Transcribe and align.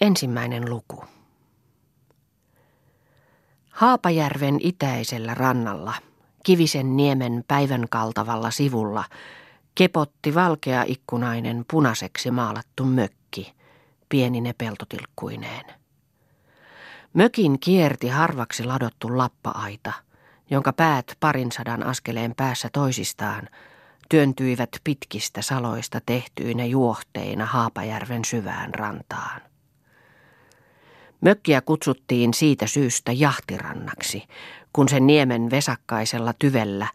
Ensimmäinen 0.00 0.70
luku. 0.70 1.04
Haapajärven 3.70 4.58
itäisellä 4.60 5.34
rannalla, 5.34 5.94
Kivisen 6.44 6.96
niemen 6.96 7.44
päivän 7.48 7.86
kaltavalla 7.90 8.50
sivulla, 8.50 9.04
kepotti 9.74 10.34
valkea 10.34 10.84
ikkunainen 10.86 11.64
punaiseksi 11.70 12.30
maalattu 12.30 12.84
mökki, 12.84 13.54
pienine 14.08 14.52
peltotilkkuineen. 14.52 15.64
Mökin 17.14 17.60
kierti 17.60 18.08
harvaksi 18.08 18.64
ladottu 18.64 19.18
lappa-aita, 19.18 19.92
jonka 20.50 20.72
päät 20.72 21.16
parin 21.20 21.52
sadan 21.52 21.82
askeleen 21.82 22.34
päässä 22.36 22.68
toisistaan 22.72 23.48
työntyivät 24.08 24.70
pitkistä 24.84 25.42
saloista 25.42 26.00
tehtyinä 26.06 26.64
juohteina 26.64 27.46
Haapajärven 27.46 28.24
syvään 28.24 28.74
rantaan. 28.74 29.40
Mökkiä 31.26 31.60
kutsuttiin 31.60 32.34
siitä 32.34 32.66
syystä 32.66 33.12
jahtirannaksi, 33.12 34.24
kun 34.72 34.88
sen 34.88 35.06
niemen 35.06 35.50
vesakkaisella 35.50 36.32
tyvellä 36.38 36.86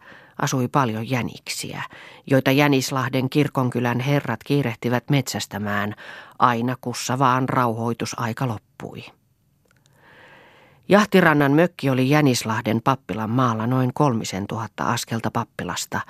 asui 0.42 0.68
paljon 0.68 1.10
jäniksiä, 1.10 1.82
joita 2.26 2.50
Jänislahden 2.50 3.30
kirkonkylän 3.30 4.00
herrat 4.00 4.44
kiirehtivät 4.44 5.10
metsästämään 5.10 5.94
aina 6.38 6.76
kussa 6.80 7.18
vaan 7.18 7.48
rauhoitusaika 7.48 8.48
loppui. 8.48 9.04
Jahtirannan 10.88 11.52
mökki 11.52 11.90
oli 11.90 12.10
Jänislahden 12.10 12.82
pappilan 12.82 13.30
maalla 13.30 13.66
noin 13.66 13.90
kolmisen 13.94 14.46
tuhatta 14.46 14.84
askelta 14.84 15.30
pappilasta 15.30 16.00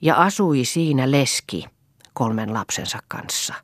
ja 0.00 0.14
asui 0.14 0.64
siinä 0.64 1.10
leski 1.10 1.64
kolmen 2.12 2.54
lapsensa 2.54 2.98
kanssa, 3.08 3.54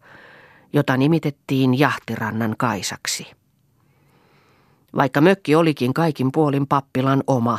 jota 0.72 0.96
nimitettiin 0.96 1.78
Jahtirannan 1.78 2.54
Kaisaksi. 2.58 3.45
Vaikka 4.96 5.20
mökki 5.20 5.54
olikin 5.54 5.94
kaikin 5.94 6.32
puolin 6.32 6.66
pappilan 6.66 7.22
oma, 7.26 7.58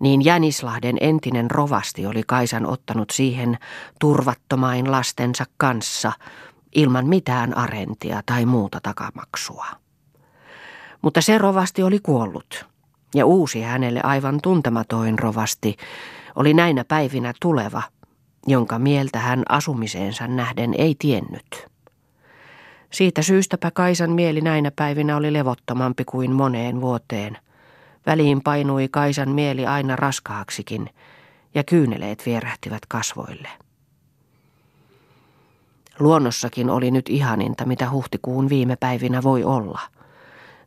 niin 0.00 0.24
Jänislahden 0.24 0.96
entinen 1.00 1.50
rovasti 1.50 2.06
oli 2.06 2.22
Kaisan 2.26 2.66
ottanut 2.66 3.10
siihen 3.10 3.58
turvattomain 4.00 4.90
lastensa 4.90 5.44
kanssa 5.56 6.12
ilman 6.74 7.06
mitään 7.06 7.56
arentia 7.56 8.22
tai 8.26 8.46
muuta 8.46 8.78
takamaksua. 8.82 9.66
Mutta 11.02 11.20
se 11.20 11.38
rovasti 11.38 11.82
oli 11.82 11.98
kuollut, 11.98 12.66
ja 13.14 13.26
uusi 13.26 13.62
hänelle 13.62 14.00
aivan 14.02 14.38
tuntematoin 14.42 15.18
rovasti 15.18 15.76
oli 16.34 16.54
näinä 16.54 16.84
päivinä 16.84 17.32
tuleva, 17.40 17.82
jonka 18.46 18.78
mieltä 18.78 19.18
hän 19.18 19.42
asumiseensa 19.48 20.26
nähden 20.26 20.74
ei 20.78 20.96
tiennyt. 20.98 21.68
Siitä 22.90 23.22
syystäpä 23.22 23.70
Kaisan 23.70 24.10
mieli 24.10 24.40
näinä 24.40 24.70
päivinä 24.76 25.16
oli 25.16 25.32
levottomampi 25.32 26.04
kuin 26.04 26.32
moneen 26.32 26.80
vuoteen. 26.80 27.38
Väliin 28.06 28.42
painui 28.42 28.88
Kaisan 28.90 29.28
mieli 29.30 29.66
aina 29.66 29.96
raskaaksikin, 29.96 30.90
ja 31.54 31.64
kyyneleet 31.64 32.26
vierähtivät 32.26 32.86
kasvoille. 32.88 33.48
Luonnossakin 35.98 36.70
oli 36.70 36.90
nyt 36.90 37.08
ihaninta, 37.08 37.66
mitä 37.66 37.90
huhtikuun 37.90 38.48
viime 38.48 38.76
päivinä 38.76 39.22
voi 39.22 39.44
olla. 39.44 39.80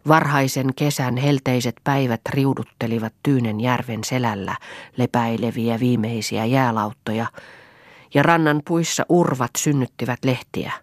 Varhaisen 0.07 0.73
kesän 0.75 1.17
helteiset 1.17 1.75
päivät 1.83 2.21
riuduttelivat 2.29 3.13
Tyynen 3.23 3.61
järven 3.61 4.03
selällä 4.03 4.55
lepäileviä 4.97 5.79
viimeisiä 5.79 6.45
jäälauttoja, 6.45 7.25
ja 8.13 8.23
rannan 8.23 8.61
puissa 8.67 9.05
urvat 9.09 9.51
synnyttivät 9.57 10.19
lehtiä– 10.25 10.71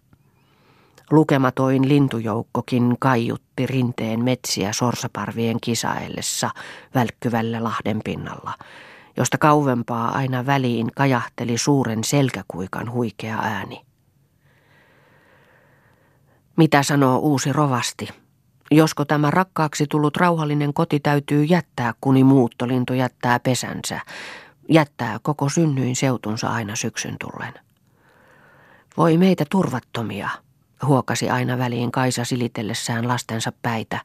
Lukematoin 1.11 1.89
lintujoukkokin 1.89 2.97
kaiutti 3.01 3.67
rinteen 3.67 4.25
metsiä 4.25 4.73
sorsaparvien 4.73 5.57
kisaillessa 5.61 6.51
välkkyvällä 6.95 7.65
lahden 7.65 8.01
pinnalla, 8.05 8.55
josta 9.17 9.39
kauempaa 9.39 10.11
aina 10.17 10.47
väliin 10.47 10.91
kajahteli 10.97 11.59
suuren 11.59 12.05
selkäkuikan 12.05 12.93
huikea 12.93 13.39
ääni. 13.43 13.81
Mitä 16.57 16.83
sanoo 16.83 17.19
uusi 17.19 17.53
rovasti? 17.53 18.09
Josko 18.71 19.05
tämä 19.05 19.31
rakkaaksi 19.31 19.87
tullut 19.87 20.17
rauhallinen 20.17 20.75
koti 20.75 21.01
täytyy 21.01 21.45
jättää, 21.45 21.95
kuni 22.01 22.25
muuttolintu 22.25 22.93
jättää 22.93 23.41
pesänsä, 23.41 24.01
jättää 24.69 25.19
koko 25.23 25.49
synnyin 25.49 25.97
seutunsa 25.97 26.49
aina 26.49 26.77
syksyn 26.77 27.17
tullen. 27.21 27.55
Voi 28.97 29.17
meitä 29.17 29.45
turvattomia– 29.51 30.29
huokasi 30.87 31.31
aina 31.31 31.59
väliin 31.59 31.93
Kaisa 31.93 32.25
silitellessään 32.25 33.09
lastensa 33.09 33.53
päitä 33.63 34.01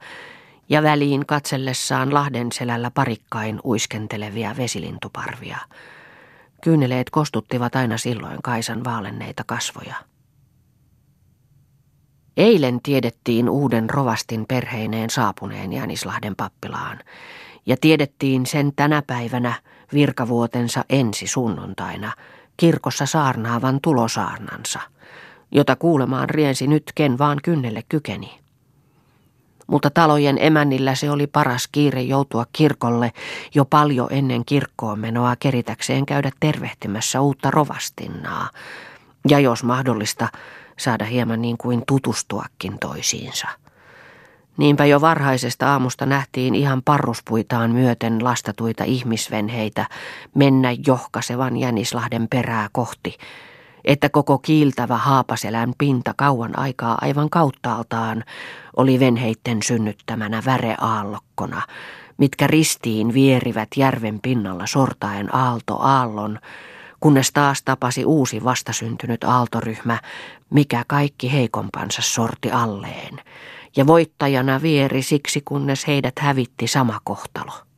ja 0.70 0.84
väliin 0.84 1.26
katsellessaan 1.26 2.14
Lahden 2.14 2.52
selällä 2.52 2.92
parikkain 2.92 3.60
uiskentelevia 3.64 4.58
vesilintuparvia. 4.58 5.58
Kyyneleet 6.64 7.10
kostuttivat 7.10 7.76
aina 7.76 7.98
silloin 7.98 8.38
Kaisan 8.44 8.84
vaalenneita 8.84 9.44
kasvoja. 9.46 9.96
Eilen 12.38 12.80
tiedettiin 12.84 13.50
uuden 13.50 13.90
rovastin 13.90 14.46
perheineen 14.48 15.10
saapuneen 15.10 15.74
Jänislahden 15.74 16.36
pappilaan, 16.36 17.00
ja 17.66 17.78
tiedettiin 17.82 18.46
sen 18.46 18.74
tänä 18.76 19.04
päivänä 19.08 19.54
virkavuotensa 19.94 20.86
ensi 20.90 21.28
sunnuntaina 21.28 22.12
kirkossa 22.58 23.06
saarnaavan 23.06 23.82
tulosaarnansa– 23.82 24.80
jota 25.54 25.76
kuulemaan 25.76 26.30
riensi 26.30 26.68
nyt 26.68 26.84
ken 26.96 27.18
vaan 27.18 27.40
kynnelle 27.44 27.84
kykeni. 27.90 28.40
Mutta 29.68 29.90
talojen 29.90 30.38
emännillä 30.40 30.96
se 30.96 31.12
oli 31.12 31.28
paras 31.28 31.68
kiire 31.72 32.02
joutua 32.02 32.46
kirkolle 32.54 33.12
jo 33.56 33.66
paljon 33.66 34.08
ennen 34.12 34.46
kirkkoon 34.46 35.00
menoa 35.00 35.36
keritäkseen 35.36 36.06
käydä 36.06 36.32
tervehtimässä 36.40 37.22
uutta 37.22 37.52
rovastinnaa. 37.52 38.50
Ja 39.30 39.40
jos 39.40 39.64
mahdollista, 39.64 40.28
saada 40.80 41.06
hieman 41.06 41.42
niin 41.42 41.58
kuin 41.58 41.84
tutustuakin 41.88 42.80
toisiinsa. 42.80 43.48
Niinpä 44.58 44.86
jo 44.86 45.02
varhaisesta 45.02 45.72
aamusta 45.72 46.06
nähtiin 46.06 46.56
ihan 46.56 46.82
parruspuitaan 46.86 47.72
myöten 47.72 48.24
lastatuita 48.24 48.84
ihmisvenheitä 48.84 49.88
mennä 50.36 50.70
johkasevan 50.88 51.58
Jänislahden 51.58 52.28
perää 52.30 52.70
kohti, 52.72 53.18
että 53.86 54.10
koko 54.10 54.38
kiiltävä 54.38 54.98
haapaselän 54.98 55.74
pinta 55.78 56.14
kauan 56.18 56.60
aikaa 56.60 56.98
aivan 57.02 57.30
kauttaaltaan 57.30 58.24
oli 58.78 59.00
venheitten 59.00 59.64
synnyttämänä 59.64 60.42
väreaallokkona, 60.46 61.62
mitkä 62.18 62.48
ristiin 62.48 63.14
vierivät 63.14 63.70
järven 63.78 64.20
pinnalla 64.22 64.68
sortaen 64.68 65.36
aalto 65.36 65.78
aallon, 65.80 66.40
kunnes 67.00 67.32
taas 67.32 67.64
tapasi 67.64 68.06
uusi 68.06 68.44
vastasyntynyt 68.44 69.24
aaltoryhmä, 69.24 70.00
mikä 70.50 70.84
kaikki 70.88 71.34
heikompansa 71.34 72.02
sorti 72.02 72.52
alleen, 72.52 73.20
ja 73.76 73.88
voittajana 73.88 74.62
vieri 74.62 75.02
siksi 75.02 75.42
kunnes 75.46 75.88
heidät 75.88 76.20
hävitti 76.20 76.68
sama 76.68 77.00
kohtalo. 77.04 77.73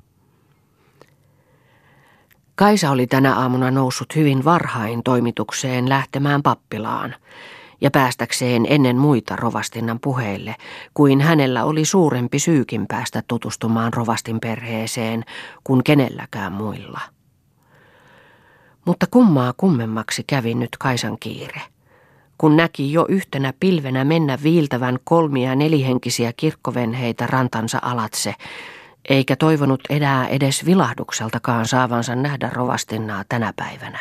Kaisa 2.55 2.91
oli 2.91 3.07
tänä 3.07 3.35
aamuna 3.35 3.71
noussut 3.71 4.15
hyvin 4.15 4.45
varhain 4.45 5.03
toimitukseen 5.03 5.89
lähtemään 5.89 6.43
pappilaan 6.43 7.15
ja 7.81 7.91
päästäkseen 7.91 8.65
ennen 8.69 8.97
muita 8.97 9.35
rovastinnan 9.35 9.99
puheille, 9.99 10.55
kuin 10.93 11.21
hänellä 11.21 11.63
oli 11.63 11.85
suurempi 11.85 12.39
syykin 12.39 12.85
päästä 12.87 13.23
tutustumaan 13.27 13.93
rovastin 13.93 14.39
perheeseen 14.39 15.23
kuin 15.63 15.83
kenelläkään 15.83 16.51
muilla. 16.51 16.99
Mutta 18.85 19.05
kummaa 19.11 19.53
kummemmaksi 19.57 20.23
kävi 20.27 20.53
nyt 20.53 20.77
Kaisan 20.79 21.17
kiire 21.19 21.61
kun 22.37 22.57
näki 22.57 22.93
jo 22.93 23.05
yhtenä 23.09 23.53
pilvenä 23.59 24.03
mennä 24.03 24.37
viiltävän 24.43 24.99
kolmia 25.03 25.55
nelihenkisiä 25.55 26.33
kirkkovenheitä 26.37 27.27
rantansa 27.27 27.79
alatse, 27.81 28.35
eikä 29.09 29.35
toivonut 29.35 29.81
enää 29.89 30.27
edes 30.27 30.65
vilahdukseltakaan 30.65 31.65
saavansa 31.65 32.15
nähdä 32.15 32.49
rovastinnaa 32.53 33.23
tänä 33.29 33.53
päivänä. 33.55 33.99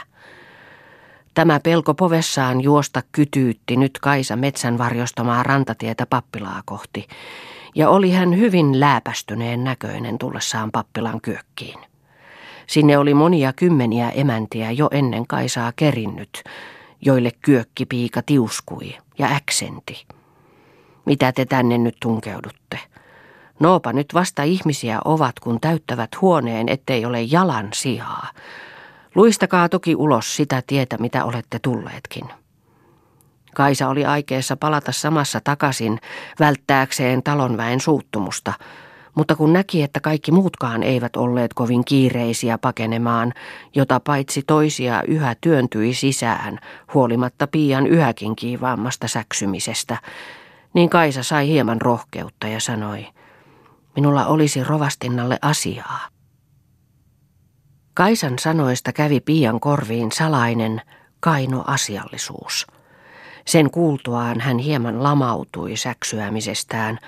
Tämä 1.34 1.60
pelko 1.60 1.94
povessaan 1.94 2.60
juosta 2.60 3.02
kytyytti 3.12 3.76
nyt 3.76 3.98
Kaisa 4.00 4.36
metsän 4.36 4.78
varjostamaa 4.78 5.42
rantatietä 5.42 6.06
pappilaa 6.06 6.62
kohti, 6.64 7.08
ja 7.74 7.88
oli 7.88 8.10
hän 8.10 8.38
hyvin 8.38 8.80
lääpästyneen 8.80 9.64
näköinen 9.64 10.18
tullessaan 10.18 10.72
pappilan 10.72 11.20
kyökkiin. 11.20 11.78
Sinne 12.66 12.98
oli 12.98 13.14
monia 13.14 13.52
kymmeniä 13.52 14.10
emäntiä 14.10 14.70
jo 14.70 14.88
ennen 14.90 15.26
Kaisaa 15.26 15.72
kerinnyt, 15.76 16.44
joille 17.00 17.30
kyökkipiika 17.42 18.22
tiuskui 18.22 18.96
ja 19.18 19.26
äksenti. 19.26 20.06
Mitä 21.04 21.32
te 21.32 21.44
tänne 21.44 21.78
nyt 21.78 21.96
tunkeudutte? 22.00 22.78
Noopa 23.60 23.92
nyt 23.92 24.14
vasta 24.14 24.42
ihmisiä 24.42 25.00
ovat, 25.04 25.40
kun 25.40 25.60
täyttävät 25.60 26.10
huoneen, 26.20 26.68
ettei 26.68 27.04
ole 27.04 27.22
jalan 27.22 27.68
sijaa. 27.74 28.28
Luistakaa 29.14 29.68
toki 29.68 29.96
ulos 29.96 30.36
sitä 30.36 30.62
tietä, 30.66 30.98
mitä 30.98 31.24
olette 31.24 31.58
tulleetkin. 31.58 32.24
Kaisa 33.54 33.88
oli 33.88 34.04
aikeessa 34.04 34.56
palata 34.56 34.92
samassa 34.92 35.40
takaisin 35.44 36.00
välttääkseen 36.40 37.22
talonväen 37.22 37.80
suuttumusta, 37.80 38.52
mutta 39.14 39.36
kun 39.36 39.52
näki, 39.52 39.82
että 39.82 40.00
kaikki 40.00 40.32
muutkaan 40.32 40.82
eivät 40.82 41.16
olleet 41.16 41.54
kovin 41.54 41.84
kiireisiä 41.84 42.58
pakenemaan, 42.58 43.32
jota 43.74 44.00
paitsi 44.00 44.42
toisia 44.46 45.02
yhä 45.08 45.36
työntyi 45.40 45.94
sisään, 45.94 46.58
huolimatta 46.94 47.46
pian 47.46 47.86
yhäkin 47.86 48.36
kiivaammasta 48.36 49.08
säksymisestä, 49.08 49.96
niin 50.72 50.90
Kaisa 50.90 51.22
sai 51.22 51.48
hieman 51.48 51.80
rohkeutta 51.80 52.48
ja 52.48 52.60
sanoi, 52.60 53.06
minulla 53.96 54.26
olisi 54.26 54.64
rovastinnalle 54.64 55.38
asiaa. 55.42 56.08
Kaisan 57.94 58.38
sanoista 58.38 58.92
kävi 58.92 59.20
pian 59.20 59.60
korviin 59.60 60.12
salainen, 60.12 60.82
kaino 61.20 61.64
asiallisuus. 61.66 62.66
Sen 63.46 63.70
kuultuaan 63.70 64.40
hän 64.40 64.58
hieman 64.58 65.02
lamautui 65.02 65.76
säksyämisestään, 65.76 66.98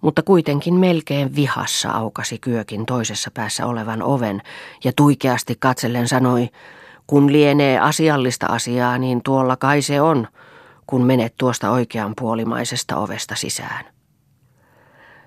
mutta 0.00 0.22
kuitenkin 0.22 0.74
melkein 0.74 1.36
vihassa 1.36 1.90
aukasi 1.90 2.38
kyökin 2.38 2.86
toisessa 2.86 3.30
päässä 3.34 3.66
olevan 3.66 4.02
oven 4.02 4.42
ja 4.84 4.92
tuikeasti 4.96 5.56
katsellen 5.58 6.08
sanoi, 6.08 6.48
kun 7.06 7.32
lienee 7.32 7.78
asiallista 7.78 8.46
asiaa, 8.46 8.98
niin 8.98 9.22
tuolla 9.22 9.56
kai 9.56 9.82
se 9.82 10.00
on, 10.00 10.28
kun 10.86 11.04
menet 11.04 11.34
tuosta 11.38 11.70
oikean 11.70 12.12
puolimaisesta 12.18 12.96
ovesta 12.96 13.34
sisään. 13.34 13.95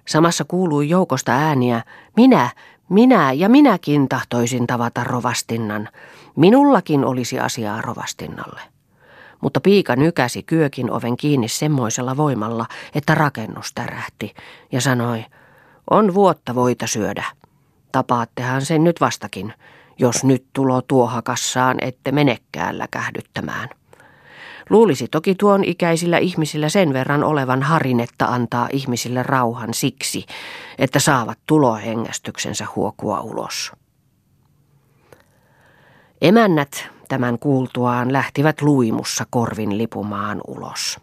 Samassa 0.10 0.46
kuului 0.48 0.90
joukosta 0.90 1.32
ääniä, 1.32 1.84
minä, 2.16 2.50
minä 2.90 3.32
ja 3.32 3.50
minäkin 3.50 4.10
tahtoisin 4.10 4.68
tavata 4.68 5.04
rovastinnan. 5.04 5.90
Minullakin 6.36 7.06
olisi 7.06 7.40
asiaa 7.40 7.82
rovastinnalle. 7.82 8.62
Mutta 9.42 9.62
piika 9.62 9.96
nykäsi 9.96 10.44
kyökin 10.44 10.92
oven 10.92 11.18
kiinni 11.18 11.48
semmoisella 11.48 12.18
voimalla, 12.18 12.66
että 12.96 13.16
rakennus 13.16 13.74
tärähti 13.74 14.34
ja 14.72 14.82
sanoi, 14.82 15.26
on 15.90 16.14
vuotta 16.14 16.56
voita 16.56 16.88
syödä. 16.88 17.24
Tapaattehan 17.92 18.66
sen 18.66 18.84
nyt 18.84 19.02
vastakin, 19.02 19.54
jos 20.00 20.24
nyt 20.24 20.46
tulo 20.54 20.82
tuohakassaan 20.82 21.78
ette 21.82 22.12
menekään 22.12 22.78
läkähdyttämään. 22.78 23.70
Luulisi 24.70 25.08
toki 25.08 25.36
tuon 25.36 25.64
ikäisillä 25.64 26.18
ihmisillä 26.18 26.70
sen 26.70 26.94
verran 26.94 27.24
olevan 27.24 27.64
harinetta 27.64 28.26
antaa 28.26 28.70
ihmisille 28.72 29.24
rauhan 29.24 29.74
siksi, 29.74 30.26
että 30.78 31.00
saavat 31.00 31.40
tulohengästyksensä 31.46 32.66
huokua 32.76 33.20
ulos. 33.20 33.72
Emännät 36.22 36.90
tämän 37.08 37.40
kuultuaan 37.40 38.14
lähtivät 38.14 38.62
luimussa 38.62 39.26
korvin 39.30 39.78
lipumaan 39.78 40.42
ulos. 40.48 41.00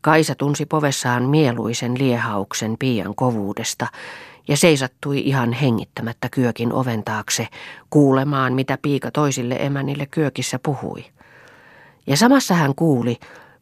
Kaisa 0.00 0.34
tunsi 0.34 0.66
povessaan 0.66 1.22
mieluisen 1.22 1.98
liehauksen 1.98 2.76
piian 2.78 3.14
kovuudesta 3.14 3.86
ja 4.48 4.56
seisattui 4.56 5.20
ihan 5.20 5.52
hengittämättä 5.52 6.28
kyökin 6.28 6.72
oven 6.72 7.04
taakse 7.04 7.48
kuulemaan, 7.90 8.52
mitä 8.52 8.78
piika 8.82 9.10
toisille 9.10 9.56
emännille 9.60 10.06
kyökissä 10.06 10.58
puhui. 10.58 11.13
Ja 12.06 12.16
samassa 12.16 12.54
hän 12.54 12.74
kuuli, 12.74 13.18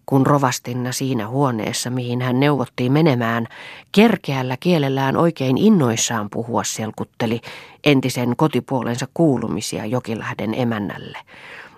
kun 0.07 0.27
rovastinna 0.27 0.93
siinä 0.93 1.29
huoneessa, 1.29 1.91
mihin 1.91 2.23
hän 2.23 2.41
neuvottiin 2.41 2.93
menemään, 2.93 3.47
kerkeällä 3.93 4.57
kielellään 4.57 5.17
oikein 5.17 5.59
innoissaan 5.59 6.31
puhua 6.31 6.65
selkutteli 6.65 7.41
entisen 7.85 8.37
kotipuolensa 8.37 9.09
kuulumisia 9.15 9.87
Jokilähden 9.87 10.55
emännälle, 10.55 11.19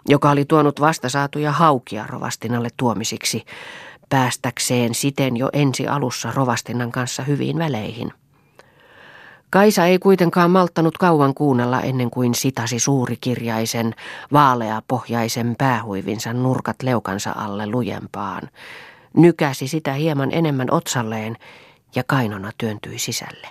joka 0.08 0.30
oli 0.30 0.44
tuonut 0.44 0.80
vasta 0.80 1.08
saatuja 1.08 1.52
haukia 1.52 2.06
rovastinalle 2.06 2.68
tuomisiksi, 2.76 3.44
päästäkseen 4.08 4.94
siten 4.94 5.36
jo 5.36 5.50
ensi 5.52 5.86
alussa 5.86 6.32
rovastinnan 6.34 6.92
kanssa 6.92 7.22
hyviin 7.22 7.58
väleihin. 7.58 8.12
Kaisa 9.54 9.86
ei 9.86 9.98
kuitenkaan 9.98 10.50
malttanut 10.50 10.98
kauan 10.98 11.34
kuunnella 11.34 11.80
ennen 11.80 12.10
kuin 12.10 12.34
sitasi 12.34 12.78
suurikirjaisen, 12.78 13.94
vaaleapohjaisen 14.32 15.54
päähuivinsa 15.58 16.32
nurkat 16.32 16.82
leukansa 16.82 17.32
alle 17.36 17.66
lujempaan. 17.66 18.50
Nykäsi 19.16 19.68
sitä 19.68 19.92
hieman 19.92 20.32
enemmän 20.32 20.70
otsalleen 20.70 21.36
ja 21.94 22.04
kainona 22.06 22.50
työntyi 22.58 22.98
sisälle. 22.98 23.48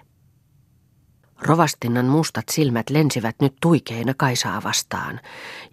Rovastinnan 1.42 2.06
mustat 2.06 2.50
silmät 2.52 2.90
lensivät 2.90 3.36
nyt 3.42 3.54
tuikeina 3.62 4.14
Kaisaa 4.18 4.64
vastaan, 4.64 5.20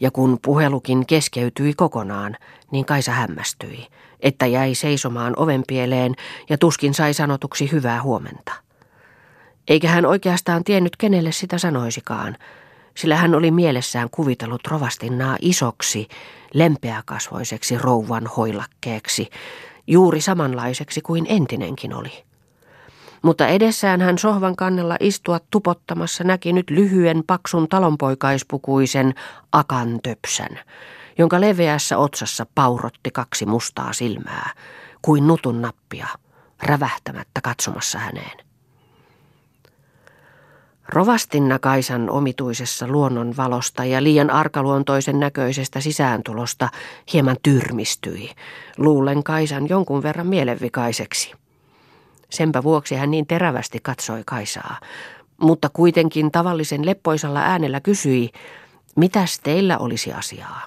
ja 0.01 0.11
kun 0.11 0.39
puhelukin 0.45 1.07
keskeytyi 1.07 1.75
kokonaan, 1.75 2.37
niin 2.71 2.85
Kaisa 2.85 3.13
hämmästyi, 3.13 3.87
että 4.21 4.47
jäi 4.47 4.75
seisomaan 4.75 5.35
ovenpieleen 5.37 6.15
ja 6.49 6.59
tuskin 6.59 6.95
sai 6.95 7.15
sanotuksi 7.15 7.73
hyvää 7.73 8.03
huomenta. 8.03 8.70
Eikä 9.71 9.89
hän 9.89 10.07
oikeastaan 10.07 10.65
tiennyt, 10.65 10.97
kenelle 10.97 11.33
sitä 11.33 11.59
sanoisikaan, 11.59 12.37
sillä 12.97 13.17
hän 13.17 13.35
oli 13.35 13.51
mielessään 13.51 14.11
kuvitellut 14.11 14.67
rovastinnaa 14.67 15.37
isoksi, 15.41 16.09
lempeäkasvoiseksi 16.55 17.79
rouvan 17.79 18.27
hoilakkeeksi, 18.27 19.31
juuri 19.87 20.21
samanlaiseksi 20.21 21.01
kuin 21.01 21.27
entinenkin 21.29 21.95
oli. 21.95 22.25
Mutta 23.23 23.47
edessään 23.47 24.01
hän 24.01 24.19
sohvan 24.19 24.57
kannella 24.57 24.97
istua 25.01 25.41
tupottamassa 25.51 26.25
näki 26.25 26.53
nyt 26.53 26.71
lyhyen 26.71 27.23
paksun 27.27 27.69
talonpoikaispukuisen 27.69 29.15
akan 29.53 30.01
töpsän, 30.03 30.59
jonka 31.19 31.41
leveässä 31.41 31.99
otsassa 31.99 32.47
paurotti 32.55 33.11
kaksi 33.11 33.47
mustaa 33.47 33.93
silmää, 33.93 34.51
kuin 35.03 35.27
nutun 35.27 35.63
nappia, 35.63 36.07
rävähtämättä 36.63 37.41
katsomassa 37.41 37.99
häneen. 37.99 38.50
Rovastinna 40.93 41.59
Kaisan 41.59 42.11
omituisessa 42.11 42.89
luonnonvalosta 42.89 43.85
ja 43.85 44.03
liian 44.03 44.31
arkaluontoisen 44.31 45.21
näköisestä 45.21 45.81
sisääntulosta 45.81 46.69
hieman 47.13 47.37
tyrmistyi, 47.43 48.31
luulen 48.77 49.23
Kaisan 49.23 49.69
jonkun 49.69 50.03
verran 50.03 50.27
mielenvikaiseksi. 50.27 51.33
Senpä 52.31 52.63
vuoksi 52.63 52.95
hän 52.95 53.11
niin 53.11 53.27
terävästi 53.27 53.79
katsoi 53.83 54.23
Kaisaa, 54.27 54.81
mutta 55.41 55.69
kuitenkin 55.73 56.31
tavallisen 56.31 56.87
leppoisalla 56.87 57.41
äänellä 57.41 57.81
kysyi, 57.81 58.31
mitäs 58.97 59.41
teillä 59.41 59.79
olisi 59.79 60.13
asiaa? 60.13 60.63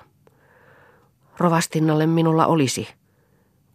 Rovastinnalle 1.37 2.05
minulla 2.05 2.45
olisi, 2.45 2.87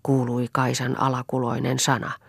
kuului 0.02 0.46
Kaisan 0.52 1.00
alakuloinen 1.00 1.78
sana– 1.78 2.12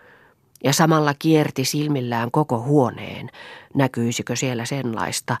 ja 0.64 0.72
samalla 0.72 1.14
kierti 1.18 1.64
silmillään 1.64 2.30
koko 2.30 2.60
huoneen, 2.60 3.30
näkyisikö 3.74 4.36
siellä 4.36 4.64
senlaista, 4.64 5.36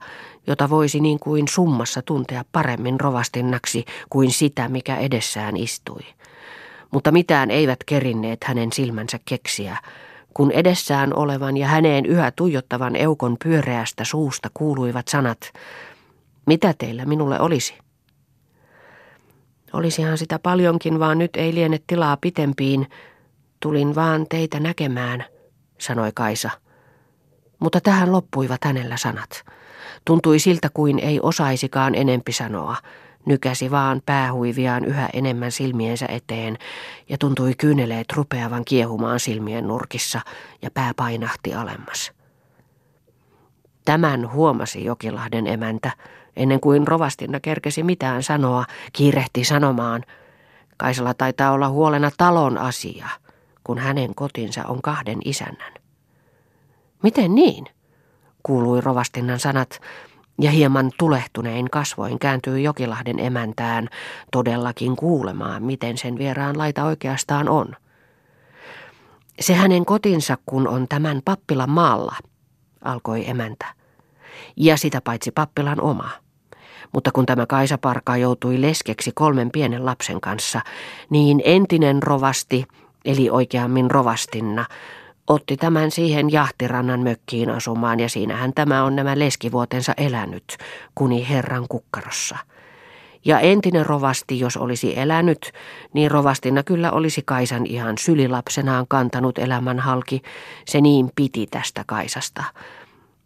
jota 0.46 0.70
voisi 0.70 1.00
niin 1.00 1.18
kuin 1.18 1.48
summassa 1.48 2.02
tuntea 2.02 2.44
paremmin 2.52 3.00
rovastinnaksi 3.00 3.84
kuin 4.10 4.32
sitä, 4.32 4.68
mikä 4.68 4.96
edessään 4.96 5.56
istui. 5.56 6.02
Mutta 6.90 7.12
mitään 7.12 7.50
eivät 7.50 7.84
kerinneet 7.86 8.44
hänen 8.44 8.72
silmänsä 8.72 9.18
keksiä, 9.24 9.76
kun 10.34 10.50
edessään 10.50 11.16
olevan 11.16 11.56
ja 11.56 11.68
häneen 11.68 12.06
yhä 12.06 12.30
tuijottavan 12.30 12.96
eukon 12.96 13.36
pyöreästä 13.44 14.04
suusta 14.04 14.48
kuuluivat 14.54 15.08
sanat, 15.08 15.52
mitä 16.46 16.74
teillä 16.78 17.04
minulle 17.04 17.40
olisi? 17.40 17.74
Olisihan 19.72 20.18
sitä 20.18 20.38
paljonkin, 20.38 20.98
vaan 20.98 21.18
nyt 21.18 21.30
ei 21.36 21.54
liene 21.54 21.80
tilaa 21.86 22.16
pitempiin, 22.16 22.86
Tulin 23.60 23.94
vaan 23.94 24.26
teitä 24.28 24.60
näkemään, 24.60 25.24
sanoi 25.78 26.10
Kaisa. 26.14 26.50
Mutta 27.58 27.80
tähän 27.80 28.12
loppuivat 28.12 28.64
hänellä 28.64 28.96
sanat. 28.96 29.44
Tuntui 30.04 30.38
siltä 30.38 30.68
kuin 30.74 30.98
ei 30.98 31.20
osaisikaan 31.22 31.94
enempi 31.94 32.32
sanoa. 32.32 32.76
Nykäsi 33.26 33.70
vaan 33.70 34.02
päähuiviaan 34.06 34.84
yhä 34.84 35.08
enemmän 35.12 35.52
silmiensä 35.52 36.06
eteen 36.08 36.58
ja 37.08 37.18
tuntui 37.18 37.54
kyyneleet 37.58 38.06
rupeavan 38.12 38.64
kiehumaan 38.64 39.20
silmien 39.20 39.68
nurkissa 39.68 40.20
ja 40.62 40.70
pää 40.70 40.92
painahti 40.96 41.54
alemmas. 41.54 42.12
Tämän 43.84 44.32
huomasi 44.32 44.84
Jokilahden 44.84 45.46
emäntä, 45.46 45.90
ennen 46.36 46.60
kuin 46.60 46.86
rovastinna 46.86 47.40
kerkesi 47.40 47.82
mitään 47.82 48.22
sanoa, 48.22 48.64
kiirehti 48.92 49.44
sanomaan. 49.44 50.04
Kaisalla 50.76 51.14
taitaa 51.14 51.52
olla 51.52 51.68
huolena 51.68 52.10
talon 52.18 52.58
asia 52.58 53.08
kun 53.70 53.78
hänen 53.78 54.14
kotinsa 54.14 54.64
on 54.64 54.82
kahden 54.82 55.18
isännän. 55.24 55.72
Miten 57.02 57.34
niin? 57.34 57.66
kuului 58.42 58.80
rovastinnan 58.80 59.40
sanat, 59.40 59.80
ja 60.40 60.50
hieman 60.50 60.90
tulehtunein 60.98 61.70
kasvoin 61.70 62.18
kääntyi 62.18 62.62
Jokilahden 62.62 63.18
emäntään 63.18 63.88
todellakin 64.32 64.96
kuulemaan, 64.96 65.62
miten 65.62 65.98
sen 65.98 66.18
vieraan 66.18 66.58
laita 66.58 66.84
oikeastaan 66.84 67.48
on. 67.48 67.76
Se 69.40 69.54
hänen 69.54 69.84
kotinsa, 69.84 70.38
kun 70.46 70.68
on 70.68 70.88
tämän 70.88 71.22
pappilan 71.24 71.70
maalla, 71.70 72.16
alkoi 72.84 73.30
emäntä. 73.30 73.66
Ja 74.56 74.76
sitä 74.76 75.00
paitsi 75.00 75.30
pappilan 75.30 75.80
oma. 75.80 76.10
Mutta 76.92 77.12
kun 77.12 77.26
tämä 77.26 77.46
Kaisaparka 77.46 78.16
joutui 78.16 78.60
leskeksi 78.60 79.12
kolmen 79.14 79.50
pienen 79.50 79.86
lapsen 79.86 80.20
kanssa, 80.20 80.60
niin 81.10 81.42
entinen 81.44 82.02
rovasti, 82.02 82.64
eli 83.04 83.30
oikeammin 83.30 83.90
rovastinna, 83.90 84.64
otti 85.26 85.56
tämän 85.56 85.90
siihen 85.90 86.32
jahtirannan 86.32 87.00
mökkiin 87.00 87.50
asumaan 87.50 88.00
ja 88.00 88.08
siinähän 88.08 88.52
tämä 88.54 88.84
on 88.84 88.96
nämä 88.96 89.18
leskivuotensa 89.18 89.94
elänyt, 89.96 90.56
kuni 90.94 91.28
herran 91.28 91.66
kukkarossa. 91.68 92.36
Ja 93.24 93.40
entinen 93.40 93.86
rovasti, 93.86 94.40
jos 94.40 94.56
olisi 94.56 94.98
elänyt, 94.98 95.52
niin 95.92 96.10
rovastina 96.10 96.62
kyllä 96.62 96.92
olisi 96.92 97.22
Kaisan 97.24 97.66
ihan 97.66 97.98
sylilapsenaan 97.98 98.86
kantanut 98.88 99.38
elämän 99.38 99.78
halki. 99.78 100.22
Se 100.66 100.80
niin 100.80 101.10
piti 101.16 101.46
tästä 101.46 101.84
Kaisasta. 101.86 102.44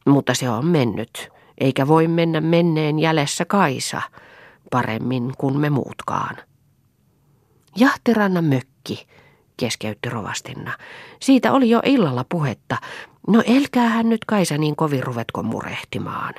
Mutta 0.07 0.35
se 0.35 0.51
on 0.51 0.67
mennyt, 0.67 1.29
eikä 1.59 1.89
voi 1.89 2.09
mennä 2.09 2.41
menneen 2.41 2.99
jäljessä 2.99 3.45
Kaisa, 3.45 4.03
paremmin 4.71 5.33
kuin 5.39 5.59
me 5.59 5.71
muutkaan. 5.71 6.37
Jahtirannan 7.77 8.45
mökki, 8.45 9.07
keskeytti 9.57 10.11
rovastinna. 10.11 10.73
Siitä 11.21 11.53
oli 11.53 11.71
jo 11.71 11.81
illalla 11.85 12.25
puhetta. 12.29 12.77
No 13.29 13.43
hän 13.89 14.09
nyt 14.09 14.25
Kaisa 14.25 14.59
niin 14.59 14.77
kovin 14.77 15.03
ruvetko 15.03 15.43
murehtimaan. 15.43 16.35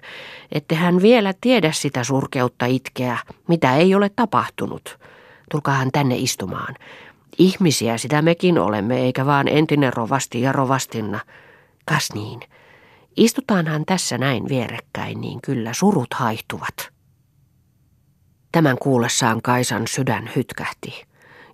Ette 0.52 0.76
hän 0.76 1.02
vielä 1.02 1.34
tiedä 1.42 1.72
sitä 1.72 2.04
surkeutta 2.04 2.66
itkeä, 2.66 3.18
mitä 3.48 3.76
ei 3.76 3.96
ole 3.96 4.12
tapahtunut. 4.16 5.00
Tulkaahan 5.52 5.92
tänne 5.92 6.16
istumaan. 6.16 6.76
Ihmisiä 7.38 7.98
sitä 7.98 8.22
mekin 8.22 8.60
olemme, 8.60 8.98
eikä 8.98 9.26
vaan 9.26 9.48
entinen 9.48 9.94
rovasti 9.94 10.42
ja 10.42 10.52
rovastinna. 10.52 11.20
Kas 11.86 12.14
niin. 12.14 12.40
Istutaanhan 13.18 13.86
tässä 13.86 14.18
näin 14.18 14.50
vierekkäin, 14.50 15.22
niin 15.22 15.42
kyllä 15.42 15.74
surut 15.74 16.14
haihtuvat. 16.14 16.90
Tämän 18.52 18.78
kuullessaan 18.78 19.42
Kaisan 19.42 19.88
sydän 19.88 20.30
hytkähti. 20.36 21.06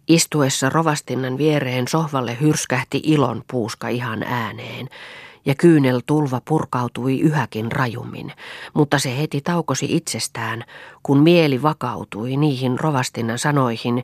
Istuessa 0.08 0.70
rovastinnan 0.70 1.38
viereen 1.38 1.88
sohvalle 1.88 2.38
hyrskähti 2.42 3.02
ilon 3.04 3.44
puuska 3.52 3.88
ihan 3.88 4.24
ääneen, 4.24 4.90
ja 5.46 5.56
kyynel 5.56 6.02
tulva 6.06 6.42
purkautui 6.48 7.20
yhäkin 7.20 7.72
rajummin, 7.72 8.34
mutta 8.74 9.00
se 9.00 9.18
heti 9.18 9.42
taukosi 9.42 9.86
itsestään, 9.90 10.64
kun 11.04 11.20
mieli 11.20 11.62
vakautui 11.62 12.38
niihin 12.38 12.80
rovastinnan 12.80 13.40
sanoihin, 13.40 14.04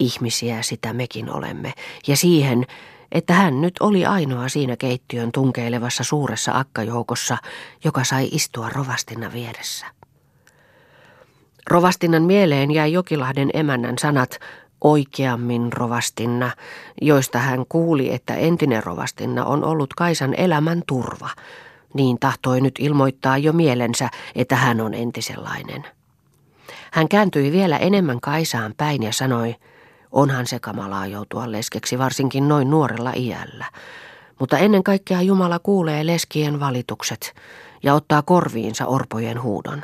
ihmisiä 0.00 0.62
sitä 0.62 0.92
mekin 0.92 1.30
olemme, 1.30 1.72
ja 2.06 2.16
siihen, 2.16 2.64
että 3.12 3.32
hän 3.32 3.60
nyt 3.60 3.74
oli 3.80 4.06
ainoa 4.06 4.48
siinä 4.48 4.76
keittiön 4.76 5.32
tunkeilevassa 5.32 6.04
suuressa 6.04 6.58
akkajoukossa, 6.58 7.36
joka 7.84 8.04
sai 8.04 8.28
istua 8.32 8.68
rovastinnan 8.68 9.32
vieressä. 9.32 9.86
Rovastinnan 11.70 12.22
mieleen 12.22 12.70
jäi 12.70 12.92
Jokilahden 12.92 13.50
emännän 13.54 13.98
sanat 13.98 14.38
oikeammin 14.84 15.72
rovastinna, 15.72 16.50
joista 17.02 17.38
hän 17.38 17.64
kuuli, 17.68 18.14
että 18.14 18.34
entinen 18.34 18.84
rovastinna 18.84 19.44
on 19.44 19.64
ollut 19.64 19.94
Kaisan 19.94 20.34
elämän 20.34 20.82
turva. 20.86 21.30
Niin 21.94 22.18
tahtoi 22.18 22.60
nyt 22.60 22.74
ilmoittaa 22.78 23.38
jo 23.38 23.52
mielensä, 23.52 24.08
että 24.34 24.56
hän 24.56 24.80
on 24.80 24.94
entisellainen. 24.94 25.84
Hän 26.92 27.08
kääntyi 27.08 27.52
vielä 27.52 27.78
enemmän 27.78 28.20
Kaisaan 28.20 28.74
päin 28.76 29.02
ja 29.02 29.12
sanoi, 29.12 29.56
onhan 30.12 30.46
se 30.46 30.58
kamalaa 30.58 31.06
joutua 31.06 31.52
leskeksi 31.52 31.98
varsinkin 31.98 32.48
noin 32.48 32.70
nuorella 32.70 33.12
iällä. 33.16 33.66
Mutta 34.40 34.58
ennen 34.58 34.84
kaikkea 34.84 35.22
Jumala 35.22 35.58
kuulee 35.58 36.06
leskien 36.06 36.60
valitukset 36.60 37.34
ja 37.82 37.94
ottaa 37.94 38.22
korviinsa 38.22 38.86
orpojen 38.86 39.42
huudon. 39.42 39.82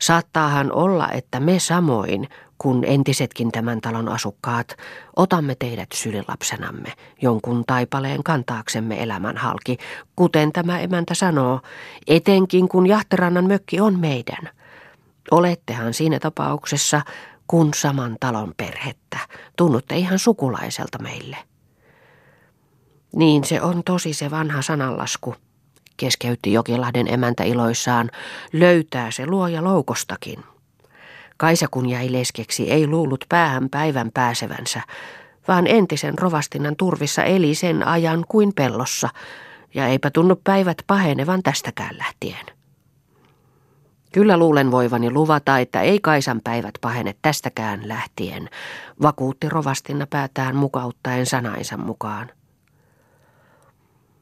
Saattaahan 0.00 0.72
olla, 0.72 1.10
että 1.10 1.40
me 1.40 1.58
samoin 1.58 2.28
kun 2.58 2.84
entisetkin 2.86 3.52
tämän 3.52 3.80
talon 3.80 4.08
asukkaat, 4.08 4.76
otamme 5.16 5.54
teidät 5.54 5.88
sylilapsenamme, 5.94 6.92
jonkun 7.22 7.64
taipaleen 7.66 8.22
kantaaksemme 8.22 9.02
elämän 9.02 9.36
halki, 9.36 9.78
kuten 10.16 10.52
tämä 10.52 10.80
emäntä 10.80 11.14
sanoo, 11.14 11.60
etenkin 12.06 12.68
kun 12.68 12.86
Jahterannan 12.86 13.46
mökki 13.46 13.80
on 13.80 14.00
meidän. 14.00 14.50
Olettehan 15.30 15.94
siinä 15.94 16.20
tapauksessa 16.20 17.02
kun 17.46 17.74
saman 17.74 18.16
talon 18.20 18.54
perhettä, 18.56 19.18
tunnutte 19.56 19.96
ihan 19.96 20.18
sukulaiselta 20.18 20.98
meille. 20.98 21.36
Niin 23.16 23.44
se 23.44 23.62
on 23.62 23.82
tosi 23.84 24.12
se 24.12 24.30
vanha 24.30 24.62
sananlasku, 24.62 25.34
keskeytti 25.96 26.52
Jokilahden 26.52 27.14
emäntä 27.14 27.44
iloissaan, 27.44 28.10
löytää 28.52 29.10
se 29.10 29.26
luoja 29.26 29.64
loukostakin. 29.64 30.53
Kaisa 31.36 31.66
kun 31.70 31.88
jäi 31.88 32.12
leskeksi, 32.12 32.70
ei 32.70 32.86
luullut 32.86 33.24
päähän 33.28 33.70
päivän 33.70 34.10
pääsevänsä, 34.14 34.82
vaan 35.48 35.66
entisen 35.66 36.18
rovastinnan 36.18 36.76
turvissa 36.76 37.24
eli 37.24 37.54
sen 37.54 37.86
ajan 37.86 38.24
kuin 38.28 38.52
pellossa, 38.54 39.08
ja 39.74 39.86
eipä 39.86 40.10
tunnu 40.10 40.40
päivät 40.44 40.76
pahenevan 40.86 41.42
tästäkään 41.42 41.98
lähtien. 41.98 42.46
Kyllä 44.12 44.36
luulen 44.36 44.70
voivani 44.70 45.10
luvata, 45.10 45.58
että 45.58 45.80
ei 45.80 46.00
Kaisan 46.00 46.40
päivät 46.44 46.74
pahene 46.80 47.14
tästäkään 47.22 47.88
lähtien, 47.88 48.50
vakuutti 49.02 49.48
rovastinna 49.48 50.06
päätään 50.10 50.56
mukauttaen 50.56 51.26
sanainsa 51.26 51.76
mukaan. 51.76 52.30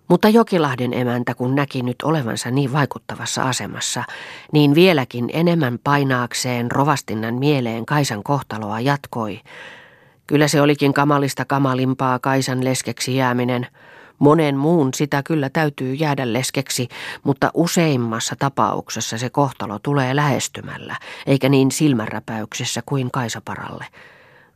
Mutta 0.09 0.29
Jokilahden 0.29 0.95
emäntä, 0.95 1.35
kun 1.35 1.55
näki 1.55 1.83
nyt 1.83 1.97
olevansa 2.03 2.51
niin 2.51 2.73
vaikuttavassa 2.73 3.43
asemassa, 3.43 4.05
niin 4.53 4.75
vieläkin 4.75 5.31
enemmän 5.33 5.79
painaakseen 5.85 6.71
rovastinnan 6.71 7.35
mieleen 7.35 7.87
Kaisan 7.87 8.23
kohtaloa 8.23 8.81
jatkoi. 8.81 9.41
Kyllä 10.27 10.49
se 10.49 10.61
olikin 10.61 10.93
kamalista 10.95 11.45
kamalimpaa 11.45 12.19
Kaisan 12.19 12.65
leskeksi 12.65 13.17
jääminen. 13.17 13.67
Monen 14.19 14.57
muun 14.57 14.95
sitä 14.95 15.23
kyllä 15.23 15.51
täytyy 15.51 15.95
jäädä 15.95 16.33
leskeksi, 16.33 16.89
mutta 17.25 17.51
useimmassa 17.55 18.37
tapauksessa 18.39 19.19
se 19.19 19.31
kohtalo 19.31 19.79
tulee 19.79 20.17
lähestymällä, 20.17 20.97
eikä 21.27 21.49
niin 21.49 21.71
silmänräpäyksessä 21.71 22.83
kuin 22.87 23.11
Kaisaparalle. 23.11 23.87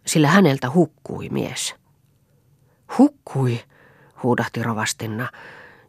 Sillä 0.06 0.28
häneltä 0.28 0.70
hukkui 0.70 1.28
mies. 1.28 1.74
Hukkui? 2.98 3.60
Huudahti 4.26 4.62
rovastinna, 4.62 5.28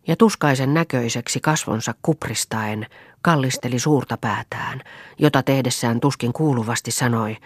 ja 0.08 0.16
tuskaisen 0.16 0.74
näköiseksi 0.74 1.40
kasvonsa 1.40 1.94
kupristaen 2.02 2.86
kallisteli 3.22 3.80
suurta 3.80 4.18
päätään, 4.18 4.82
jota 5.20 5.44
tehdessään 5.44 6.00
tuskin 6.00 6.34
kuuluvasti 6.34 6.92
sanoi, 6.92 7.38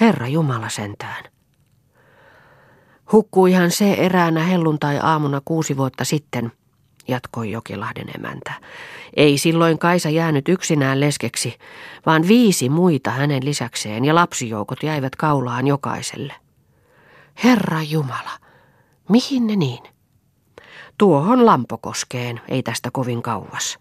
Herra 0.00 0.28
Jumala 0.28 0.68
sentään. 0.68 1.24
Hukkuihan 3.12 3.70
se 3.70 3.92
eräänä 3.92 4.44
helluntai-aamuna 4.44 5.40
kuusi 5.44 5.76
vuotta 5.76 6.04
sitten, 6.04 6.52
jatkoi 7.08 7.50
Jokilahden 7.50 8.08
emäntä. 8.14 8.52
Ei 9.16 9.38
silloin 9.38 9.78
Kaisa 9.78 10.08
jäänyt 10.10 10.48
yksinään 10.48 11.00
leskeksi, 11.00 11.58
vaan 12.06 12.28
viisi 12.28 12.68
muita 12.68 13.10
hänen 13.10 13.44
lisäkseen 13.44 14.04
ja 14.04 14.14
lapsijoukot 14.14 14.82
jäivät 14.82 15.16
kaulaan 15.16 15.66
jokaiselle. 15.66 16.34
Herra 17.44 17.82
Jumala, 17.82 18.38
mihin 19.08 19.46
ne 19.46 19.56
niin? 19.56 19.97
Tuohon 20.98 21.46
Lampokoskeen, 21.46 22.40
ei 22.48 22.62
tästä 22.62 22.90
kovin 22.92 23.22
kauas. 23.22 23.78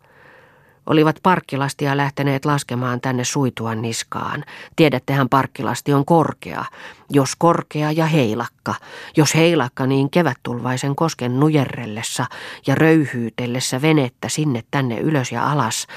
Olivat 0.85 1.15
parkkilastia 1.23 1.97
lähteneet 1.97 2.45
laskemaan 2.45 3.01
tänne 3.01 3.23
suituan 3.23 3.81
niskaan. 3.81 4.43
Tiedättehän 4.75 5.29
parkkilasti 5.29 5.93
on 5.93 6.05
korkea. 6.05 6.65
Jos 7.09 7.35
korkea 7.35 7.91
ja 7.91 8.05
heilakka. 8.05 8.75
Jos 9.15 9.35
heilakka, 9.35 9.85
niin 9.85 10.09
kevättulvaisen 10.09 10.95
kosken 10.95 11.39
nujerrellessa 11.39 12.25
ja 12.67 12.75
röyhyytellessä 12.75 13.81
venettä 13.81 14.29
sinne 14.29 14.63
tänne 14.71 14.99
ylös 14.99 15.31
ja 15.31 15.51
alas, 15.51 15.87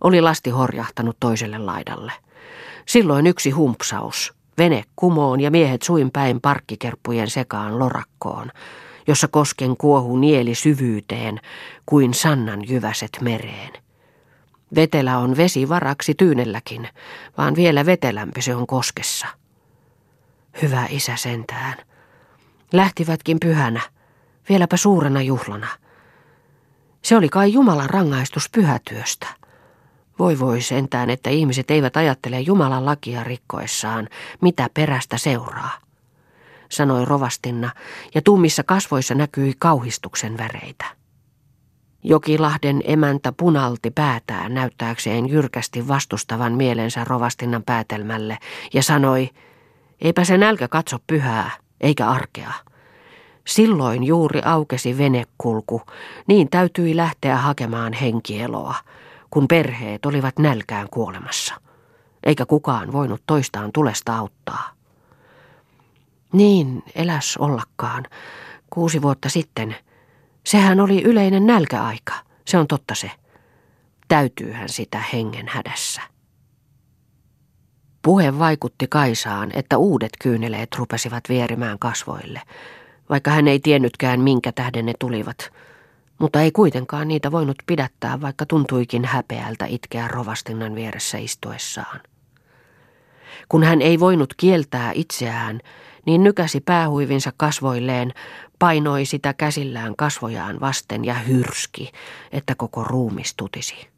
oli 0.00 0.20
lasti 0.20 0.50
horjahtanut 0.50 1.16
toiselle 1.20 1.58
laidalle. 1.58 2.12
Silloin 2.86 3.26
yksi 3.26 3.50
humpsaus. 3.50 4.34
Vene 4.58 4.84
kumoon 4.96 5.40
ja 5.40 5.50
miehet 5.50 5.82
suin 5.82 6.10
päin 6.10 6.40
parkkikerppujen 6.40 7.30
sekaan 7.30 7.78
lorakkoon 7.78 8.50
jossa 9.10 9.28
kosken 9.28 9.76
kuohu 9.76 10.16
nieli 10.16 10.54
syvyyteen 10.54 11.40
kuin 11.86 12.14
sannan 12.14 12.68
jyväset 12.68 13.18
mereen. 13.20 13.72
Vetelä 14.74 15.18
on 15.18 15.36
vesivaraksi 15.36 16.14
tyynelläkin, 16.14 16.88
vaan 17.38 17.56
vielä 17.56 17.86
vetelämpi 17.86 18.42
se 18.42 18.54
on 18.54 18.66
koskessa. 18.66 19.26
Hyvä 20.62 20.86
isä 20.90 21.16
sentään. 21.16 21.74
Lähtivätkin 22.72 23.40
pyhänä, 23.40 23.80
vieläpä 24.48 24.76
suurena 24.76 25.22
juhlana. 25.22 25.68
Se 27.02 27.16
oli 27.16 27.28
kai 27.28 27.52
Jumalan 27.52 27.90
rangaistus 27.90 28.48
pyhätyöstä. 28.52 29.26
Voi 30.18 30.38
voi 30.38 30.60
sentään, 30.60 31.10
että 31.10 31.30
ihmiset 31.30 31.70
eivät 31.70 31.96
ajattele 31.96 32.40
Jumalan 32.40 32.86
lakia 32.86 33.24
rikkoessaan, 33.24 34.08
mitä 34.40 34.70
perästä 34.74 35.18
seuraa 35.18 35.89
sanoi 36.70 37.04
rovastinna, 37.04 37.70
ja 38.14 38.22
tummissa 38.22 38.62
kasvoissa 38.62 39.14
näkyi 39.14 39.54
kauhistuksen 39.58 40.38
väreitä. 40.38 40.84
Jokilahden 42.04 42.82
emäntä 42.84 43.32
punalti 43.32 43.90
päätään 43.90 44.54
näyttääkseen 44.54 45.28
jyrkästi 45.28 45.88
vastustavan 45.88 46.52
mielensä 46.52 47.04
rovastinnan 47.04 47.62
päätelmälle 47.62 48.38
ja 48.74 48.82
sanoi, 48.82 49.30
eipä 50.00 50.24
se 50.24 50.38
nälkä 50.38 50.68
katso 50.68 50.98
pyhää, 51.06 51.50
eikä 51.80 52.08
arkea. 52.08 52.52
Silloin 53.46 54.04
juuri 54.04 54.40
aukesi 54.44 54.98
venekulku, 54.98 55.82
niin 56.26 56.50
täytyi 56.50 56.96
lähteä 56.96 57.36
hakemaan 57.36 57.92
henkieloa, 57.92 58.74
kun 59.30 59.48
perheet 59.48 60.06
olivat 60.06 60.38
nälkään 60.38 60.88
kuolemassa. 60.90 61.54
Eikä 62.22 62.46
kukaan 62.46 62.92
voinut 62.92 63.22
toistaan 63.26 63.72
tulesta 63.72 64.16
auttaa. 64.16 64.79
Niin, 66.32 66.82
eläs 66.94 67.36
ollakaan. 67.36 68.06
Kuusi 68.70 69.02
vuotta 69.02 69.28
sitten. 69.28 69.76
Sehän 70.46 70.80
oli 70.80 71.02
yleinen 71.02 71.46
nälkäaika. 71.46 72.14
Se 72.46 72.58
on 72.58 72.66
totta 72.66 72.94
se. 72.94 73.10
Täytyyhän 74.08 74.68
sitä 74.68 75.02
hengen 75.12 75.48
hädässä. 75.48 76.02
Puhe 78.02 78.38
vaikutti 78.38 78.86
Kaisaan, 78.88 79.50
että 79.54 79.78
uudet 79.78 80.10
kyyneleet 80.22 80.68
rupesivat 80.76 81.24
vierimään 81.28 81.78
kasvoille, 81.78 82.42
vaikka 83.10 83.30
hän 83.30 83.48
ei 83.48 83.60
tiennytkään 83.60 84.20
minkä 84.20 84.52
tähden 84.52 84.86
ne 84.86 84.92
tulivat. 84.98 85.52
Mutta 86.18 86.40
ei 86.40 86.52
kuitenkaan 86.52 87.08
niitä 87.08 87.32
voinut 87.32 87.56
pidättää, 87.66 88.20
vaikka 88.20 88.46
tuntuikin 88.46 89.04
häpeältä 89.04 89.66
itkeä 89.66 90.08
rovastinnan 90.08 90.74
vieressä 90.74 91.18
istuessaan. 91.18 92.00
Kun 93.48 93.64
hän 93.64 93.82
ei 93.82 94.00
voinut 94.00 94.34
kieltää 94.36 94.92
itseään, 94.94 95.60
niin 96.06 96.24
nykäsi 96.24 96.60
päähuivinsa 96.60 97.32
kasvoilleen, 97.36 98.12
painoi 98.58 99.04
sitä 99.04 99.34
käsillään 99.34 99.96
kasvojaan 99.96 100.60
vasten 100.60 101.04
ja 101.04 101.14
hyrski, 101.14 101.92
että 102.32 102.54
koko 102.54 102.84
ruumis 102.84 103.34
tutisi. 103.34 103.88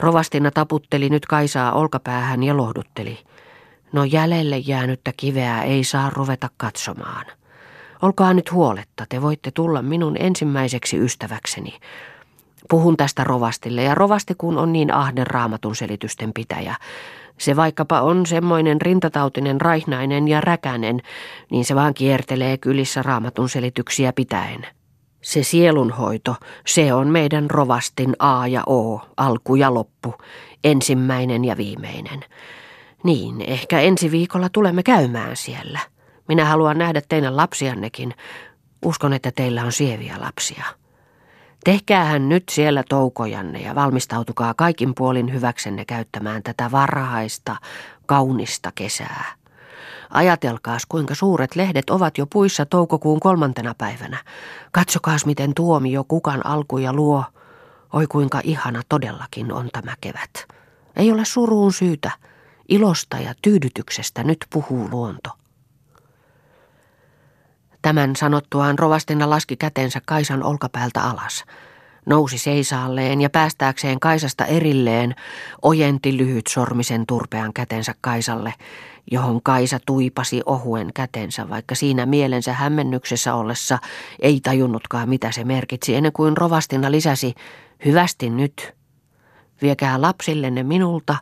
Rovastina 0.00 0.50
taputteli 0.50 1.10
nyt 1.10 1.26
Kaisaa 1.26 1.72
olkapäähän 1.72 2.42
ja 2.42 2.56
lohdutteli. 2.56 3.18
No 3.92 4.04
jäljelle 4.04 4.58
jäänyttä 4.58 5.12
kiveä 5.16 5.62
ei 5.62 5.84
saa 5.84 6.10
ruveta 6.10 6.48
katsomaan. 6.56 7.26
Olkaa 8.02 8.34
nyt 8.34 8.52
huoletta, 8.52 9.06
te 9.08 9.22
voitte 9.22 9.50
tulla 9.50 9.82
minun 9.82 10.16
ensimmäiseksi 10.18 10.98
ystäväkseni. 10.98 11.78
Puhun 12.68 12.96
tästä 12.96 13.24
rovastille 13.24 13.82
ja 13.82 13.94
rovasti 13.94 14.34
kun 14.38 14.58
on 14.58 14.72
niin 14.72 14.94
ahden 14.94 15.26
raamatun 15.26 15.76
selitysten 15.76 16.32
pitäjä, 16.32 16.76
se 17.38 17.56
vaikkapa 17.56 18.00
on 18.00 18.26
semmoinen 18.26 18.80
rintatautinen 18.80 19.60
raihnainen 19.60 20.28
ja 20.28 20.40
räkänen, 20.40 21.00
niin 21.50 21.64
se 21.64 21.74
vaan 21.74 21.94
kiertelee 21.94 22.58
kylissä 22.58 23.02
raamatun 23.02 23.48
selityksiä 23.48 24.12
pitäen. 24.12 24.66
Se 25.22 25.42
sielunhoito, 25.42 26.36
se 26.66 26.94
on 26.94 27.08
meidän 27.08 27.50
rovastin 27.50 28.16
A 28.18 28.46
ja 28.46 28.62
O, 28.66 29.00
alku 29.16 29.54
ja 29.54 29.74
loppu, 29.74 30.14
ensimmäinen 30.64 31.44
ja 31.44 31.56
viimeinen. 31.56 32.20
Niin, 33.04 33.40
ehkä 33.40 33.80
ensi 33.80 34.10
viikolla 34.10 34.48
tulemme 34.48 34.82
käymään 34.82 35.36
siellä. 35.36 35.80
Minä 36.28 36.44
haluan 36.44 36.78
nähdä 36.78 37.02
teidän 37.08 37.36
lapsiannekin. 37.36 38.14
Uskon, 38.84 39.12
että 39.12 39.32
teillä 39.32 39.64
on 39.64 39.72
sieviä 39.72 40.16
lapsia. 40.20 40.64
Tehkäähän 41.66 42.28
nyt 42.28 42.44
siellä 42.50 42.84
toukojanne 42.88 43.58
ja 43.58 43.74
valmistautukaa 43.74 44.54
kaikin 44.54 44.94
puolin 44.94 45.32
hyväksenne 45.32 45.84
käyttämään 45.84 46.42
tätä 46.42 46.70
varhaista, 46.70 47.56
kaunista 48.06 48.72
kesää. 48.74 49.24
Ajatelkaas, 50.10 50.86
kuinka 50.86 51.14
suuret 51.14 51.56
lehdet 51.56 51.90
ovat 51.90 52.18
jo 52.18 52.26
puissa 52.26 52.66
toukokuun 52.66 53.20
kolmantena 53.20 53.74
päivänä. 53.78 54.18
Katsokaas, 54.72 55.26
miten 55.26 55.54
tuomio 55.54 56.04
kukan 56.04 56.46
alkuja 56.46 56.92
luo. 56.92 57.24
Oi 57.92 58.06
kuinka 58.06 58.40
ihana 58.44 58.82
todellakin 58.88 59.52
on 59.52 59.68
tämä 59.72 59.94
kevät. 60.00 60.46
Ei 60.96 61.12
ole 61.12 61.24
suruun 61.24 61.72
syytä. 61.72 62.10
Ilosta 62.68 63.16
ja 63.16 63.34
tyydytyksestä 63.42 64.24
nyt 64.24 64.38
puhuu 64.52 64.88
luonto. 64.90 65.30
Tämän 67.86 68.16
sanottuaan 68.16 68.78
rovastina 68.78 69.30
laski 69.30 69.56
kätensä 69.56 70.00
Kaisan 70.06 70.42
olkapäältä 70.42 71.02
alas. 71.02 71.44
Nousi 72.06 72.38
seisaalleen 72.38 73.20
ja 73.20 73.30
päästääkseen 73.30 74.00
Kaisasta 74.00 74.44
erilleen 74.44 75.14
ojenti 75.62 76.16
lyhyt 76.16 76.46
sormisen 76.46 77.06
turpean 77.06 77.52
kätensä 77.52 77.94
Kaisalle, 78.00 78.54
johon 79.10 79.42
Kaisa 79.42 79.80
tuipasi 79.86 80.42
ohuen 80.46 80.90
kätensä, 80.94 81.48
vaikka 81.48 81.74
siinä 81.74 82.06
mielensä 82.06 82.52
hämmennyksessä 82.52 83.34
ollessa 83.34 83.78
ei 84.20 84.40
tajunnutkaan 84.40 85.08
mitä 85.08 85.32
se 85.32 85.44
merkitsi, 85.44 85.94
ennen 85.94 86.12
kuin 86.12 86.36
rovastina 86.36 86.90
lisäsi, 86.90 87.34
hyvästi 87.84 88.30
nyt. 88.30 88.74
Viekää 89.62 90.00
lapsillenne 90.02 90.62
minulta 90.62 91.16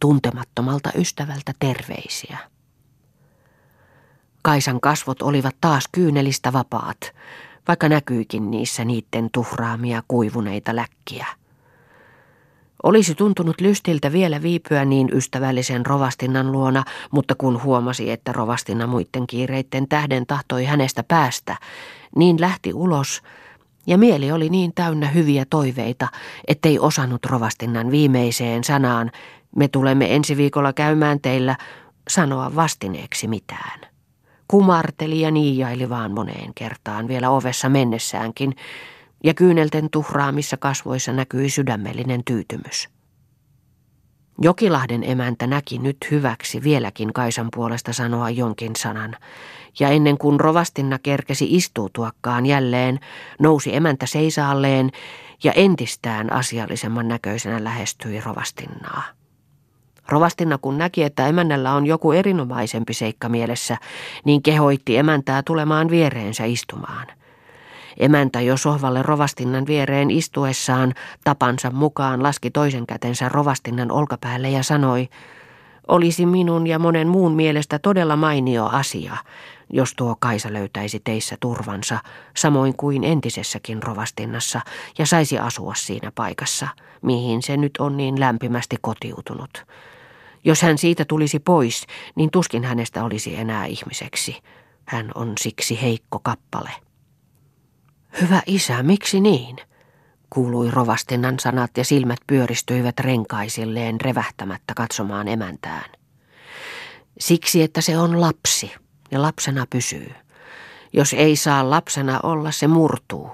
tuntemattomalta 0.00 0.90
ystävältä 0.94 1.52
terveisiä. 1.58 2.38
Kaisan 4.42 4.80
kasvot 4.80 5.22
olivat 5.22 5.56
taas 5.60 5.84
kyynelistä 5.92 6.52
vapaat, 6.52 7.00
vaikka 7.68 7.88
näkyikin 7.88 8.50
niissä 8.50 8.84
niiden 8.84 9.28
tuhraamia 9.32 10.02
kuivuneita 10.08 10.76
läkkiä. 10.76 11.26
Olisi 12.82 13.14
tuntunut 13.14 13.60
lystiltä 13.60 14.12
vielä 14.12 14.42
viipyä 14.42 14.84
niin 14.84 15.08
ystävällisen 15.12 15.86
rovastinnan 15.86 16.52
luona, 16.52 16.84
mutta 17.10 17.34
kun 17.34 17.62
huomasi, 17.62 18.10
että 18.10 18.32
rovastinna 18.32 18.86
muiden 18.86 19.26
kiireitten 19.26 19.88
tähden 19.88 20.26
tahtoi 20.26 20.64
hänestä 20.64 21.02
päästä, 21.02 21.56
niin 22.16 22.40
lähti 22.40 22.74
ulos, 22.74 23.22
ja 23.86 23.98
mieli 23.98 24.32
oli 24.32 24.48
niin 24.48 24.72
täynnä 24.74 25.08
hyviä 25.08 25.44
toiveita, 25.50 26.08
ettei 26.48 26.78
osannut 26.78 27.26
rovastinnan 27.26 27.90
viimeiseen 27.90 28.64
sanaan, 28.64 29.10
me 29.56 29.68
tulemme 29.68 30.14
ensi 30.14 30.36
viikolla 30.36 30.72
käymään 30.72 31.20
teillä, 31.20 31.56
sanoa 32.08 32.54
vastineeksi 32.56 33.28
mitään 33.28 33.89
kumarteli 34.50 35.20
ja 35.20 35.30
niijaili 35.30 35.88
vaan 35.88 36.12
moneen 36.12 36.54
kertaan 36.54 37.08
vielä 37.08 37.30
ovessa 37.30 37.68
mennessäänkin, 37.68 38.56
ja 39.24 39.34
kyynelten 39.34 39.90
tuhraamissa 39.90 40.56
kasvoissa 40.56 41.12
näkyi 41.12 41.50
sydämellinen 41.50 42.24
tyytymys. 42.24 42.88
Jokilahden 44.42 45.04
emäntä 45.04 45.46
näki 45.46 45.78
nyt 45.78 45.96
hyväksi 46.10 46.62
vieläkin 46.62 47.12
Kaisan 47.12 47.48
puolesta 47.54 47.92
sanoa 47.92 48.30
jonkin 48.30 48.76
sanan, 48.76 49.16
ja 49.80 49.88
ennen 49.88 50.18
kuin 50.18 50.40
rovastinna 50.40 50.98
kerkesi 50.98 51.56
istuutuakkaan 51.56 52.46
jälleen, 52.46 53.00
nousi 53.40 53.76
emäntä 53.76 54.06
seisaalleen 54.06 54.90
ja 55.44 55.52
entistään 55.52 56.32
asiallisemman 56.32 57.08
näköisenä 57.08 57.64
lähestyi 57.64 58.20
rovastinnaa. 58.20 59.19
Rovastina 60.10 60.58
kun 60.58 60.78
näki, 60.78 61.02
että 61.02 61.26
emännällä 61.26 61.72
on 61.72 61.86
joku 61.86 62.12
erinomaisempi 62.12 62.94
seikka 62.94 63.28
mielessä, 63.28 63.76
niin 64.24 64.42
kehoitti 64.42 64.96
emäntää 64.96 65.42
tulemaan 65.42 65.90
viereensä 65.90 66.44
istumaan. 66.44 67.06
Emäntä 67.96 68.40
jo 68.40 68.56
sohvalle 68.56 69.02
rovastinnan 69.02 69.66
viereen 69.66 70.10
istuessaan 70.10 70.94
tapansa 71.24 71.70
mukaan 71.70 72.22
laski 72.22 72.50
toisen 72.50 72.86
kätensä 72.86 73.28
rovastinnan 73.28 73.92
olkapäälle 73.92 74.50
ja 74.50 74.62
sanoi, 74.62 75.08
olisi 75.88 76.26
minun 76.26 76.66
ja 76.66 76.78
monen 76.78 77.08
muun 77.08 77.32
mielestä 77.32 77.78
todella 77.78 78.16
mainio 78.16 78.66
asia, 78.66 79.16
jos 79.72 79.94
tuo 79.96 80.16
Kaisa 80.20 80.52
löytäisi 80.52 81.00
teissä 81.04 81.36
turvansa, 81.40 81.98
samoin 82.36 82.76
kuin 82.76 83.04
entisessäkin 83.04 83.82
rovastinnassa, 83.82 84.60
ja 84.98 85.06
saisi 85.06 85.38
asua 85.38 85.74
siinä 85.74 86.12
paikassa, 86.14 86.68
mihin 87.02 87.42
se 87.42 87.56
nyt 87.56 87.72
on 87.78 87.96
niin 87.96 88.20
lämpimästi 88.20 88.76
kotiutunut. 88.80 89.66
Jos 90.44 90.62
hän 90.62 90.78
siitä 90.78 91.04
tulisi 91.04 91.38
pois, 91.38 91.86
niin 92.14 92.30
tuskin 92.30 92.64
hänestä 92.64 93.04
olisi 93.04 93.36
enää 93.36 93.66
ihmiseksi. 93.66 94.36
Hän 94.86 95.10
on 95.14 95.32
siksi 95.40 95.82
heikko 95.82 96.18
kappale. 96.18 96.70
Hyvä 98.20 98.42
isä, 98.46 98.82
miksi 98.82 99.20
niin? 99.20 99.56
Kuului 100.30 100.70
rovastinnan 100.70 101.38
sanat 101.38 101.76
ja 101.76 101.84
silmät 101.84 102.18
pyöristyivät 102.26 103.00
renkaisilleen 103.00 104.00
revähtämättä 104.00 104.74
katsomaan 104.74 105.28
emäntään. 105.28 105.90
Siksi, 107.18 107.62
että 107.62 107.80
se 107.80 107.98
on 107.98 108.20
lapsi 108.20 108.72
ja 109.10 109.22
lapsena 109.22 109.66
pysyy. 109.70 110.12
Jos 110.92 111.12
ei 111.12 111.36
saa 111.36 111.70
lapsena 111.70 112.20
olla, 112.22 112.50
se 112.50 112.66
murtuu. 112.66 113.30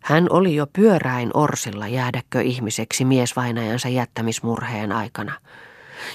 Hän 0.00 0.26
oli 0.30 0.54
jo 0.54 0.66
pyöräin 0.72 1.30
orsilla 1.34 1.88
jäädäkö 1.88 2.40
ihmiseksi 2.42 3.04
miesvainajansa 3.04 3.88
jättämismurheen 3.88 4.92
aikana– 4.92 5.32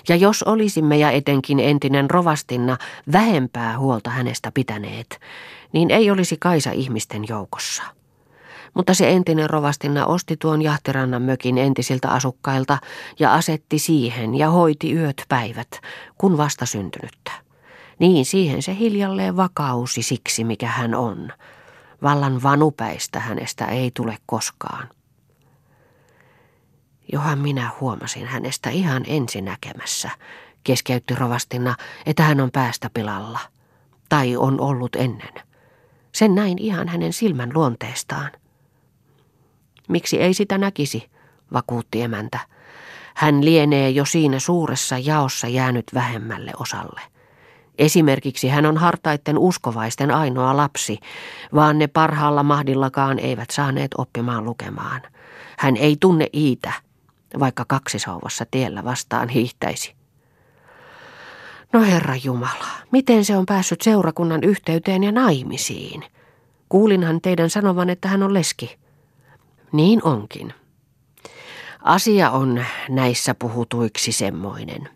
ja 0.10 0.16
jos 0.16 0.44
olisimme 0.44 0.98
ja 0.98 1.12
etenkin 1.12 1.60
entinen 1.60 2.10
rovastinna 2.10 2.78
vähempää 3.12 3.80
huolta 3.80 4.10
hänestä 4.10 4.52
pitäneet, 4.54 5.20
niin 5.74 5.92
ei 5.92 6.12
olisi 6.12 6.38
Kaisa 6.40 6.72
ihmisten 6.72 7.24
joukossa. 7.30 7.84
Mutta 8.74 8.94
se 8.94 9.12
entinen 9.12 9.50
rovastinna 9.50 10.06
osti 10.06 10.38
tuon 10.38 10.62
jahtirannan 10.62 11.22
mökin 11.22 11.58
entisiltä 11.58 12.10
asukkailta 12.10 12.78
ja 13.20 13.34
asetti 13.34 13.80
siihen 13.80 14.36
ja 14.36 14.50
hoiti 14.50 14.94
yöt 14.94 15.24
päivät, 15.30 15.68
kun 16.18 16.38
vasta 16.38 16.66
syntynyttä. 16.66 17.32
Niin 18.00 18.26
siihen 18.26 18.62
se 18.62 18.76
hiljalleen 18.76 19.38
vakausi 19.38 20.02
siksi, 20.02 20.44
mikä 20.44 20.68
hän 20.68 20.96
on. 20.96 21.32
Vallan 22.04 22.44
vanupäistä 22.44 23.20
hänestä 23.20 23.66
ei 23.66 23.92
tule 23.94 24.18
koskaan. 24.26 24.90
Johan 27.14 27.40
minä 27.40 27.72
huomasin 27.82 28.28
hänestä 28.28 28.70
ihan 28.70 29.04
ensinäkemässä, 29.08 30.10
keskeytti 30.64 31.16
rovastina, 31.16 31.76
että 32.06 32.24
hän 32.24 32.42
on 32.42 32.52
päästä 32.52 32.90
pilalla. 32.94 33.40
Tai 34.10 34.38
on 34.38 34.62
ollut 34.62 34.96
ennen. 34.96 35.34
Sen 36.12 36.36
näin 36.36 36.60
ihan 36.60 36.88
hänen 36.88 37.14
silmän 37.14 37.52
luonteestaan. 37.54 38.32
Miksi 39.88 40.22
ei 40.22 40.34
sitä 40.34 40.58
näkisi, 40.58 41.10
vakuutti 41.54 42.02
emäntä. 42.02 42.40
Hän 43.16 43.46
lienee 43.46 43.90
jo 43.90 44.06
siinä 44.06 44.40
suuressa 44.40 44.98
jaossa 44.98 45.48
jäänyt 45.48 45.86
vähemmälle 45.94 46.52
osalle. 46.60 47.02
Esimerkiksi 47.78 48.50
hän 48.50 48.66
on 48.66 48.78
hartaitten 48.78 49.38
uskovaisten 49.38 50.12
ainoa 50.12 50.58
lapsi, 50.58 51.00
vaan 51.56 51.80
ne 51.80 51.88
parhaalla 51.88 52.44
mahdillakaan 52.44 53.20
eivät 53.20 53.50
saaneet 53.50 53.92
oppimaan 53.98 54.46
lukemaan. 54.46 55.02
Hän 55.58 55.78
ei 55.78 55.98
tunne 56.00 56.28
Iitä, 56.34 56.74
vaikka 57.40 57.66
kaksisauvassa 57.68 58.46
tiellä 58.52 58.84
vastaan 58.84 59.30
hiihtäisi. 59.30 59.96
No 61.74 61.82
Herra 61.82 62.16
Jumala, 62.24 62.68
miten 62.92 63.26
se 63.26 63.38
on 63.38 63.46
päässyt 63.46 63.82
seurakunnan 63.82 64.44
yhteyteen 64.44 65.04
ja 65.04 65.12
naimisiin? 65.12 66.04
Kuulinhan 66.70 67.22
teidän 67.22 67.50
sanovan, 67.50 67.90
että 67.90 68.08
hän 68.08 68.24
on 68.24 68.34
leski. 68.34 68.78
Niin 69.72 70.04
onkin. 70.04 70.54
Asia 71.82 72.32
on 72.32 72.66
näissä 72.90 73.36
puhutuiksi 73.36 74.12
semmoinen, 74.12 74.90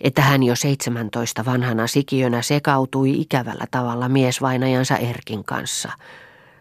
että 0.00 0.22
hän 0.22 0.42
jo 0.42 0.56
17 0.56 1.44
vanhana 1.44 1.86
sikiönä 1.86 2.42
sekautui 2.42 3.20
ikävällä 3.20 3.64
tavalla 3.70 4.08
miesvainajansa 4.08 4.96
Erkin 4.96 5.44
kanssa. 5.44 5.92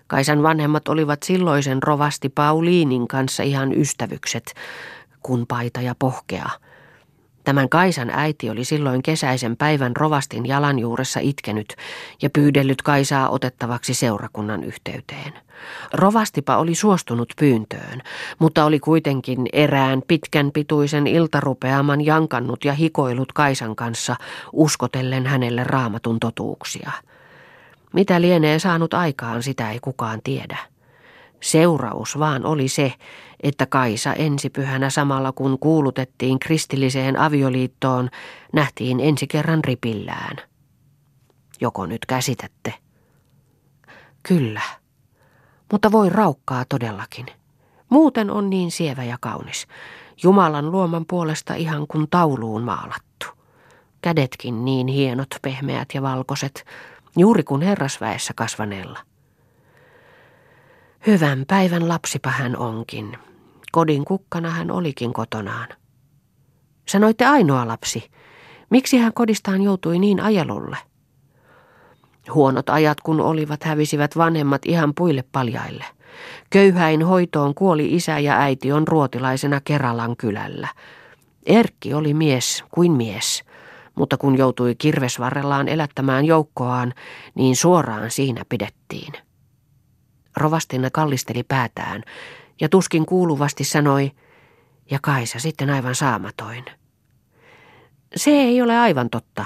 Kaisan 0.07 0.43
vanhemmat 0.43 0.87
olivat 0.87 1.23
silloisen 1.23 1.83
rovasti 1.83 2.29
Pauliinin 2.29 3.07
kanssa 3.07 3.43
ihan 3.43 3.73
ystävykset, 3.73 4.53
kun 5.23 5.45
paita 5.47 5.81
ja 5.81 5.95
pohkea– 5.99 6.49
Tämän 7.49 7.69
Kaisan 7.69 8.09
äiti 8.09 8.49
oli 8.49 8.65
silloin 8.65 9.03
kesäisen 9.03 9.57
päivän 9.57 9.95
rovastin 9.95 10.45
jalanjuuressa 10.45 11.19
itkenyt 11.19 11.75
ja 12.21 12.29
pyydellyt 12.29 12.81
Kaisaa 12.81 13.29
otettavaksi 13.29 13.93
seurakunnan 13.93 14.63
yhteyteen. 14.63 15.33
Rovastipa 15.93 16.57
oli 16.57 16.75
suostunut 16.75 17.33
pyyntöön, 17.39 18.01
mutta 18.39 18.65
oli 18.65 18.79
kuitenkin 18.79 19.45
erään 19.53 20.01
pitkän 20.07 20.51
pituisen 20.51 21.07
iltarupeaman 21.07 22.05
jankannut 22.05 22.65
ja 22.65 22.73
hikoillut 22.73 23.33
Kaisan 23.33 23.75
kanssa 23.75 24.15
uskotellen 24.53 25.25
hänelle 25.25 25.63
raamatun 25.63 26.19
totuuksia. 26.19 26.91
Mitä 27.93 28.21
lienee 28.21 28.59
saanut 28.59 28.93
aikaan, 28.93 29.43
sitä 29.43 29.71
ei 29.71 29.79
kukaan 29.79 30.19
tiedä. 30.23 30.57
Seuraus 31.41 32.19
vaan 32.19 32.45
oli 32.45 32.67
se, 32.67 32.93
että 33.43 33.65
Kaisa 33.65 34.13
ensipyhänä 34.13 34.89
samalla 34.89 35.31
kun 35.31 35.59
kuulutettiin 35.59 36.39
kristilliseen 36.39 37.19
avioliittoon, 37.19 38.09
nähtiin 38.53 38.99
ensi 38.99 39.27
kerran 39.27 39.63
ripillään. 39.63 40.37
Joko 41.61 41.85
nyt 41.85 42.05
käsitätte? 42.05 42.73
Kyllä, 44.23 44.61
mutta 45.71 45.91
voi 45.91 46.09
raukkaa 46.09 46.65
todellakin. 46.69 47.25
Muuten 47.89 48.31
on 48.31 48.49
niin 48.49 48.71
sievä 48.71 49.03
ja 49.03 49.17
kaunis. 49.21 49.67
Jumalan 50.23 50.71
luoman 50.71 51.05
puolesta 51.05 51.53
ihan 51.53 51.87
kuin 51.87 52.07
tauluun 52.09 52.63
maalattu. 52.63 53.25
Kädetkin 54.01 54.65
niin 54.65 54.87
hienot, 54.87 55.27
pehmeät 55.41 55.87
ja 55.93 56.01
valkoiset, 56.01 56.65
juuri 57.17 57.43
kuin 57.43 57.61
herrasväessä 57.61 58.33
kasvaneella. 58.35 58.99
Hyvän 61.07 61.45
päivän 61.47 61.87
lapsipa 61.87 62.29
hän 62.29 62.57
onkin. 62.57 63.17
Kodin 63.71 64.05
kukkana 64.05 64.49
hän 64.49 64.71
olikin 64.71 65.13
kotonaan. 65.13 65.67
Sanoitte 66.87 67.25
ainoa 67.25 67.67
lapsi. 67.67 68.11
Miksi 68.69 68.97
hän 68.97 69.13
kodistaan 69.13 69.61
joutui 69.61 69.99
niin 69.99 70.19
ajelulle? 70.21 70.77
Huonot 72.33 72.69
ajat 72.69 73.01
kun 73.01 73.21
olivat, 73.21 73.63
hävisivät 73.63 74.17
vanhemmat 74.17 74.61
ihan 74.65 74.93
puille 74.95 75.23
paljaille. 75.31 75.85
Köyhäin 76.49 77.03
hoitoon 77.03 77.55
kuoli 77.55 77.95
isä 77.95 78.19
ja 78.19 78.39
äiti 78.39 78.71
on 78.71 78.87
ruotilaisena 78.87 79.61
Keralan 79.63 80.17
kylällä. 80.17 80.67
Erkki 81.45 81.93
oli 81.93 82.13
mies 82.13 82.63
kuin 82.71 82.91
mies, 82.91 83.43
mutta 83.95 84.17
kun 84.17 84.37
joutui 84.37 84.75
kirvesvarrellaan 84.75 85.67
elättämään 85.67 86.25
joukkoaan, 86.25 86.93
niin 87.35 87.55
suoraan 87.55 88.11
siinä 88.11 88.45
pidettiin. 88.49 89.13
Rovastina 90.37 90.89
kallisteli 90.89 91.43
päätään 91.43 92.03
ja 92.61 92.69
tuskin 92.69 93.05
kuuluvasti 93.05 93.63
sanoi, 93.63 94.11
ja 94.91 94.99
Kaisa 95.01 95.39
sitten 95.39 95.69
aivan 95.69 95.95
saamatoin. 95.95 96.65
Se 98.15 98.31
ei 98.31 98.61
ole 98.61 98.77
aivan 98.77 99.09
totta, 99.09 99.45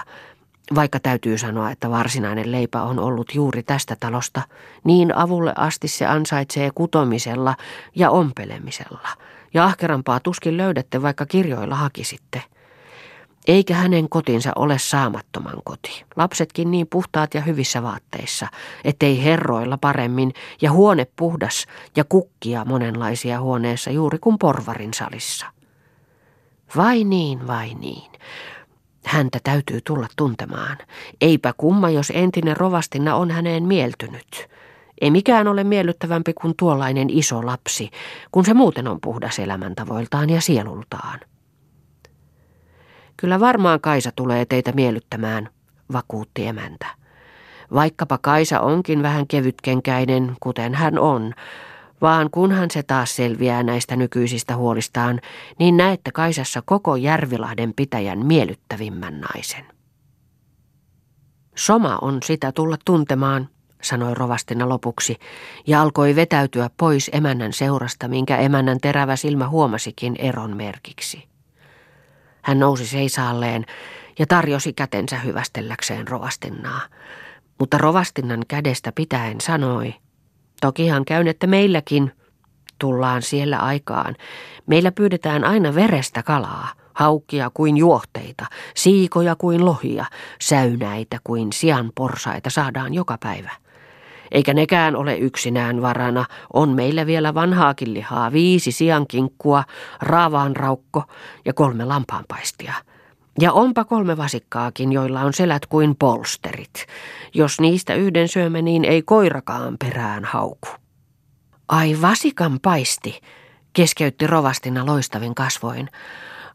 vaikka 0.75 0.99
täytyy 0.99 1.37
sanoa, 1.37 1.71
että 1.71 1.89
varsinainen 1.89 2.51
leipä 2.51 2.81
on 2.81 2.99
ollut 2.99 3.35
juuri 3.35 3.63
tästä 3.63 3.95
talosta, 3.99 4.41
niin 4.83 5.15
avulle 5.15 5.53
asti 5.57 5.87
se 5.87 6.05
ansaitsee 6.05 6.71
kutomisella 6.75 7.55
ja 7.95 8.09
ompelemisella, 8.09 9.09
ja 9.53 9.65
ahkerampaa 9.65 10.19
tuskin 10.19 10.57
löydätte, 10.57 11.01
vaikka 11.01 11.25
kirjoilla 11.25 11.75
hakisitte. 11.75 12.41
Eikä 13.47 13.75
hänen 13.75 14.09
kotinsa 14.09 14.51
ole 14.55 14.79
saamattoman 14.79 15.61
koti. 15.63 16.05
Lapsetkin 16.15 16.71
niin 16.71 16.87
puhtaat 16.87 17.33
ja 17.33 17.41
hyvissä 17.41 17.83
vaatteissa, 17.83 18.47
ettei 18.83 19.23
herroilla 19.23 19.77
paremmin 19.77 20.33
ja 20.61 20.71
huone 20.71 21.07
puhdas 21.15 21.65
ja 21.95 22.03
kukkia 22.03 22.65
monenlaisia 22.65 23.41
huoneessa 23.41 23.91
juuri 23.91 24.19
kuin 24.19 24.37
porvarin 24.37 24.93
salissa. 24.93 25.45
Vai 26.75 27.03
niin, 27.03 27.47
vai 27.47 27.73
niin. 27.73 28.11
Häntä 29.05 29.39
täytyy 29.43 29.81
tulla 29.81 30.07
tuntemaan. 30.15 30.77
Eipä 31.21 31.53
kumma, 31.57 31.89
jos 31.89 32.11
entinen 32.15 32.57
rovastina 32.57 33.15
on 33.15 33.31
häneen 33.31 33.63
mieltynyt. 33.63 34.47
Ei 35.01 35.11
mikään 35.11 35.47
ole 35.47 35.63
miellyttävämpi 35.63 36.33
kuin 36.33 36.53
tuollainen 36.57 37.09
iso 37.09 37.45
lapsi, 37.45 37.89
kun 38.31 38.45
se 38.45 38.53
muuten 38.53 38.87
on 38.87 39.01
puhdas 39.01 39.39
elämäntavoiltaan 39.39 40.29
ja 40.29 40.41
sielultaan. 40.41 41.19
Kyllä 43.17 43.39
varmaan 43.39 43.81
Kaisa 43.81 44.11
tulee 44.15 44.45
teitä 44.45 44.71
miellyttämään, 44.71 45.49
vakuutti 45.93 46.47
emäntä. 46.47 46.85
Vaikkapa 47.73 48.17
Kaisa 48.17 48.59
onkin 48.59 49.03
vähän 49.03 49.27
kevytkenkäinen, 49.27 50.35
kuten 50.39 50.73
hän 50.73 50.99
on, 50.99 51.33
vaan 52.01 52.29
kunhan 52.31 52.71
se 52.71 52.83
taas 52.83 53.15
selviää 53.15 53.63
näistä 53.63 53.95
nykyisistä 53.95 54.55
huolistaan, 54.55 55.19
niin 55.59 55.77
näette 55.77 56.11
Kaisassa 56.11 56.61
koko 56.65 56.95
Järvilahden 56.95 57.73
pitäjän 57.75 58.25
miellyttävimmän 58.25 59.21
naisen. 59.21 59.65
Soma 61.55 61.97
on 62.01 62.17
sitä 62.23 62.51
tulla 62.51 62.77
tuntemaan, 62.85 63.49
sanoi 63.81 64.13
rovastina 64.13 64.69
lopuksi, 64.69 65.17
ja 65.67 65.81
alkoi 65.81 66.15
vetäytyä 66.15 66.69
pois 66.77 67.09
emännän 67.13 67.53
seurasta, 67.53 68.07
minkä 68.07 68.37
emännän 68.37 68.77
terävä 68.81 69.15
silmä 69.15 69.49
huomasikin 69.49 70.15
eron 70.19 70.57
merkiksi. 70.57 71.32
Hän 72.43 72.59
nousi 72.59 72.85
seisaalleen 72.85 73.65
ja 74.19 74.27
tarjosi 74.27 74.73
kätensä 74.73 75.19
hyvästelläkseen 75.19 76.07
rovastinnaa. 76.07 76.81
Mutta 77.59 77.77
rovastinnan 77.77 78.43
kädestä 78.47 78.91
pitäen 78.91 79.41
sanoi, 79.41 79.95
tokihan 80.61 81.05
käynette 81.05 81.47
meilläkin, 81.47 82.11
tullaan 82.79 83.21
siellä 83.21 83.57
aikaan. 83.57 84.15
Meillä 84.65 84.91
pyydetään 84.91 85.43
aina 85.43 85.75
verestä 85.75 86.23
kalaa, 86.23 86.67
haukkia 86.93 87.51
kuin 87.53 87.77
juohteita, 87.77 88.45
siikoja 88.75 89.35
kuin 89.35 89.65
lohia, 89.65 90.05
säynäitä 90.41 91.19
kuin 91.23 91.53
sian 91.53 91.91
porsaita 91.95 92.49
saadaan 92.49 92.93
joka 92.93 93.17
päivä. 93.23 93.51
Eikä 94.33 94.53
nekään 94.53 94.95
ole 94.95 95.17
yksinään 95.17 95.81
varana. 95.81 96.25
On 96.53 96.69
meillä 96.69 97.05
vielä 97.05 97.33
vanhaakin 97.33 97.93
lihaa, 97.93 98.31
viisi 98.31 98.71
siankinkkua, 98.71 99.63
raavaanraukko 100.01 101.03
ja 101.45 101.53
kolme 101.53 101.85
lampaanpaistia. 101.85 102.73
Ja 103.39 103.53
onpa 103.53 103.85
kolme 103.85 104.17
vasikkaakin, 104.17 104.91
joilla 104.91 105.21
on 105.21 105.33
selät 105.33 105.65
kuin 105.65 105.95
polsterit. 105.95 106.85
Jos 107.33 107.59
niistä 107.59 107.93
yhden 107.93 108.27
syömme, 108.27 108.61
niin 108.61 108.85
ei 108.85 109.01
koirakaan 109.01 109.75
perään 109.79 110.25
hauku. 110.25 110.67
Ai 111.67 111.97
vasikan 112.01 112.59
paisti, 112.61 113.21
keskeytti 113.73 114.27
rovastina 114.27 114.85
loistavin 114.85 115.35
kasvoin. 115.35 115.89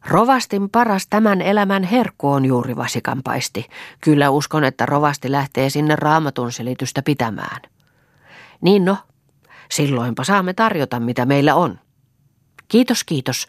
Rovastin 0.07 0.69
paras 0.69 1.07
tämän 1.09 1.41
elämän 1.41 1.83
herkku 1.83 2.29
on 2.29 2.45
juuri 2.45 2.75
vasikanpaisti. 2.75 3.65
Kyllä 4.01 4.29
uskon, 4.29 4.63
että 4.63 4.85
rovasti 4.85 5.31
lähtee 5.31 5.69
sinne 5.69 5.95
raamatun 5.95 6.51
selitystä 6.51 7.01
pitämään. 7.01 7.61
Niin 8.61 8.85
no, 8.85 8.97
silloinpa 9.71 10.23
saamme 10.23 10.53
tarjota 10.53 10.99
mitä 10.99 11.25
meillä 11.25 11.55
on. 11.55 11.79
Kiitos, 12.67 13.03
kiitos. 13.03 13.47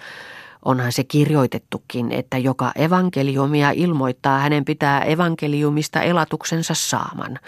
Onhan 0.64 0.92
se 0.92 1.04
kirjoitettukin, 1.04 2.12
että 2.12 2.38
joka 2.38 2.72
evankeliumia 2.74 3.70
ilmoittaa, 3.70 4.38
hänen 4.38 4.64
pitää 4.64 5.00
evankeliumista 5.02 6.02
elatuksensa 6.02 6.74
saaman. 6.74 7.38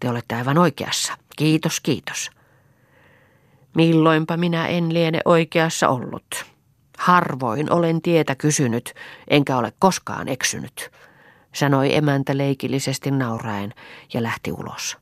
Te 0.00 0.10
olette 0.10 0.34
aivan 0.34 0.58
oikeassa. 0.58 1.12
Kiitos, 1.36 1.80
kiitos. 1.80 2.30
Milloinpa 3.74 4.36
minä 4.36 4.66
en 4.66 4.94
liene 4.94 5.20
oikeassa 5.24 5.88
ollut. 5.88 6.44
Harvoin 6.98 7.72
olen 7.72 8.02
tietä 8.02 8.34
kysynyt, 8.34 8.94
enkä 9.28 9.56
ole 9.56 9.72
koskaan 9.78 10.28
eksynyt, 10.28 10.90
sanoi 11.54 11.96
emäntä 11.96 12.36
leikillisesti 12.36 13.10
nauraen 13.10 13.74
ja 14.14 14.22
lähti 14.22 14.52
ulos. 14.52 14.96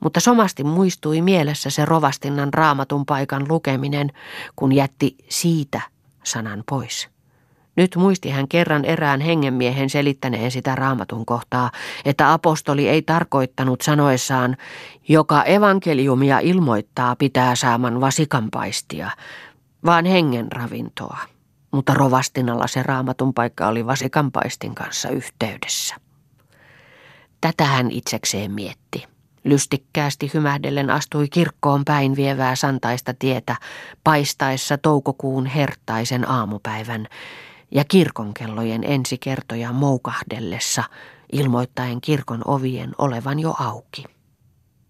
Mutta 0.00 0.20
somasti 0.20 0.64
muistui 0.64 1.20
mielessä 1.20 1.70
se 1.70 1.84
rovastinnan 1.84 2.54
raamatun 2.54 3.06
paikan 3.06 3.46
lukeminen, 3.48 4.12
kun 4.56 4.72
jätti 4.72 5.16
siitä 5.28 5.80
sanan 6.24 6.64
pois. 6.68 7.08
Nyt 7.76 7.96
muisti 7.96 8.30
hän 8.30 8.48
kerran 8.48 8.84
erään 8.84 9.20
hengenmiehen 9.20 9.90
selittäneen 9.90 10.50
sitä 10.50 10.74
raamatun 10.74 11.26
kohtaa, 11.26 11.70
että 12.04 12.32
apostoli 12.32 12.88
ei 12.88 13.02
tarkoittanut 13.02 13.80
sanoessaan, 13.80 14.56
joka 15.08 15.42
evankeliumia 15.42 16.38
ilmoittaa 16.38 17.16
pitää 17.16 17.54
saaman 17.54 18.00
vasikanpaistia, 18.00 19.10
vaan 19.84 20.04
hengen 20.04 20.52
ravintoa. 20.52 21.18
Mutta 21.70 21.94
rovastinalla 21.94 22.66
se 22.66 22.82
raamatun 22.82 23.34
paikka 23.34 23.66
oli 23.66 23.86
vasikanpaistin 23.86 24.74
kanssa 24.74 25.08
yhteydessä. 25.08 25.94
Tätä 27.40 27.64
hän 27.64 27.90
itsekseen 27.90 28.52
mietti. 28.52 29.04
Lystikkäästi 29.44 30.30
hymähdellen 30.34 30.90
astui 30.90 31.28
kirkkoon 31.28 31.84
päin 31.84 32.16
vievää 32.16 32.56
santaista 32.56 33.14
tietä 33.14 33.56
paistaessa 34.04 34.78
toukokuun 34.78 35.46
hertaisen 35.46 36.30
aamupäivän 36.30 37.06
ja 37.70 37.84
kirkonkellojen 37.84 38.84
ensikertoja 38.84 39.72
moukahdellessa 39.72 40.84
ilmoittaen 41.32 42.00
kirkon 42.00 42.42
ovien 42.44 42.92
olevan 42.98 43.38
jo 43.38 43.54
auki. 43.60 44.15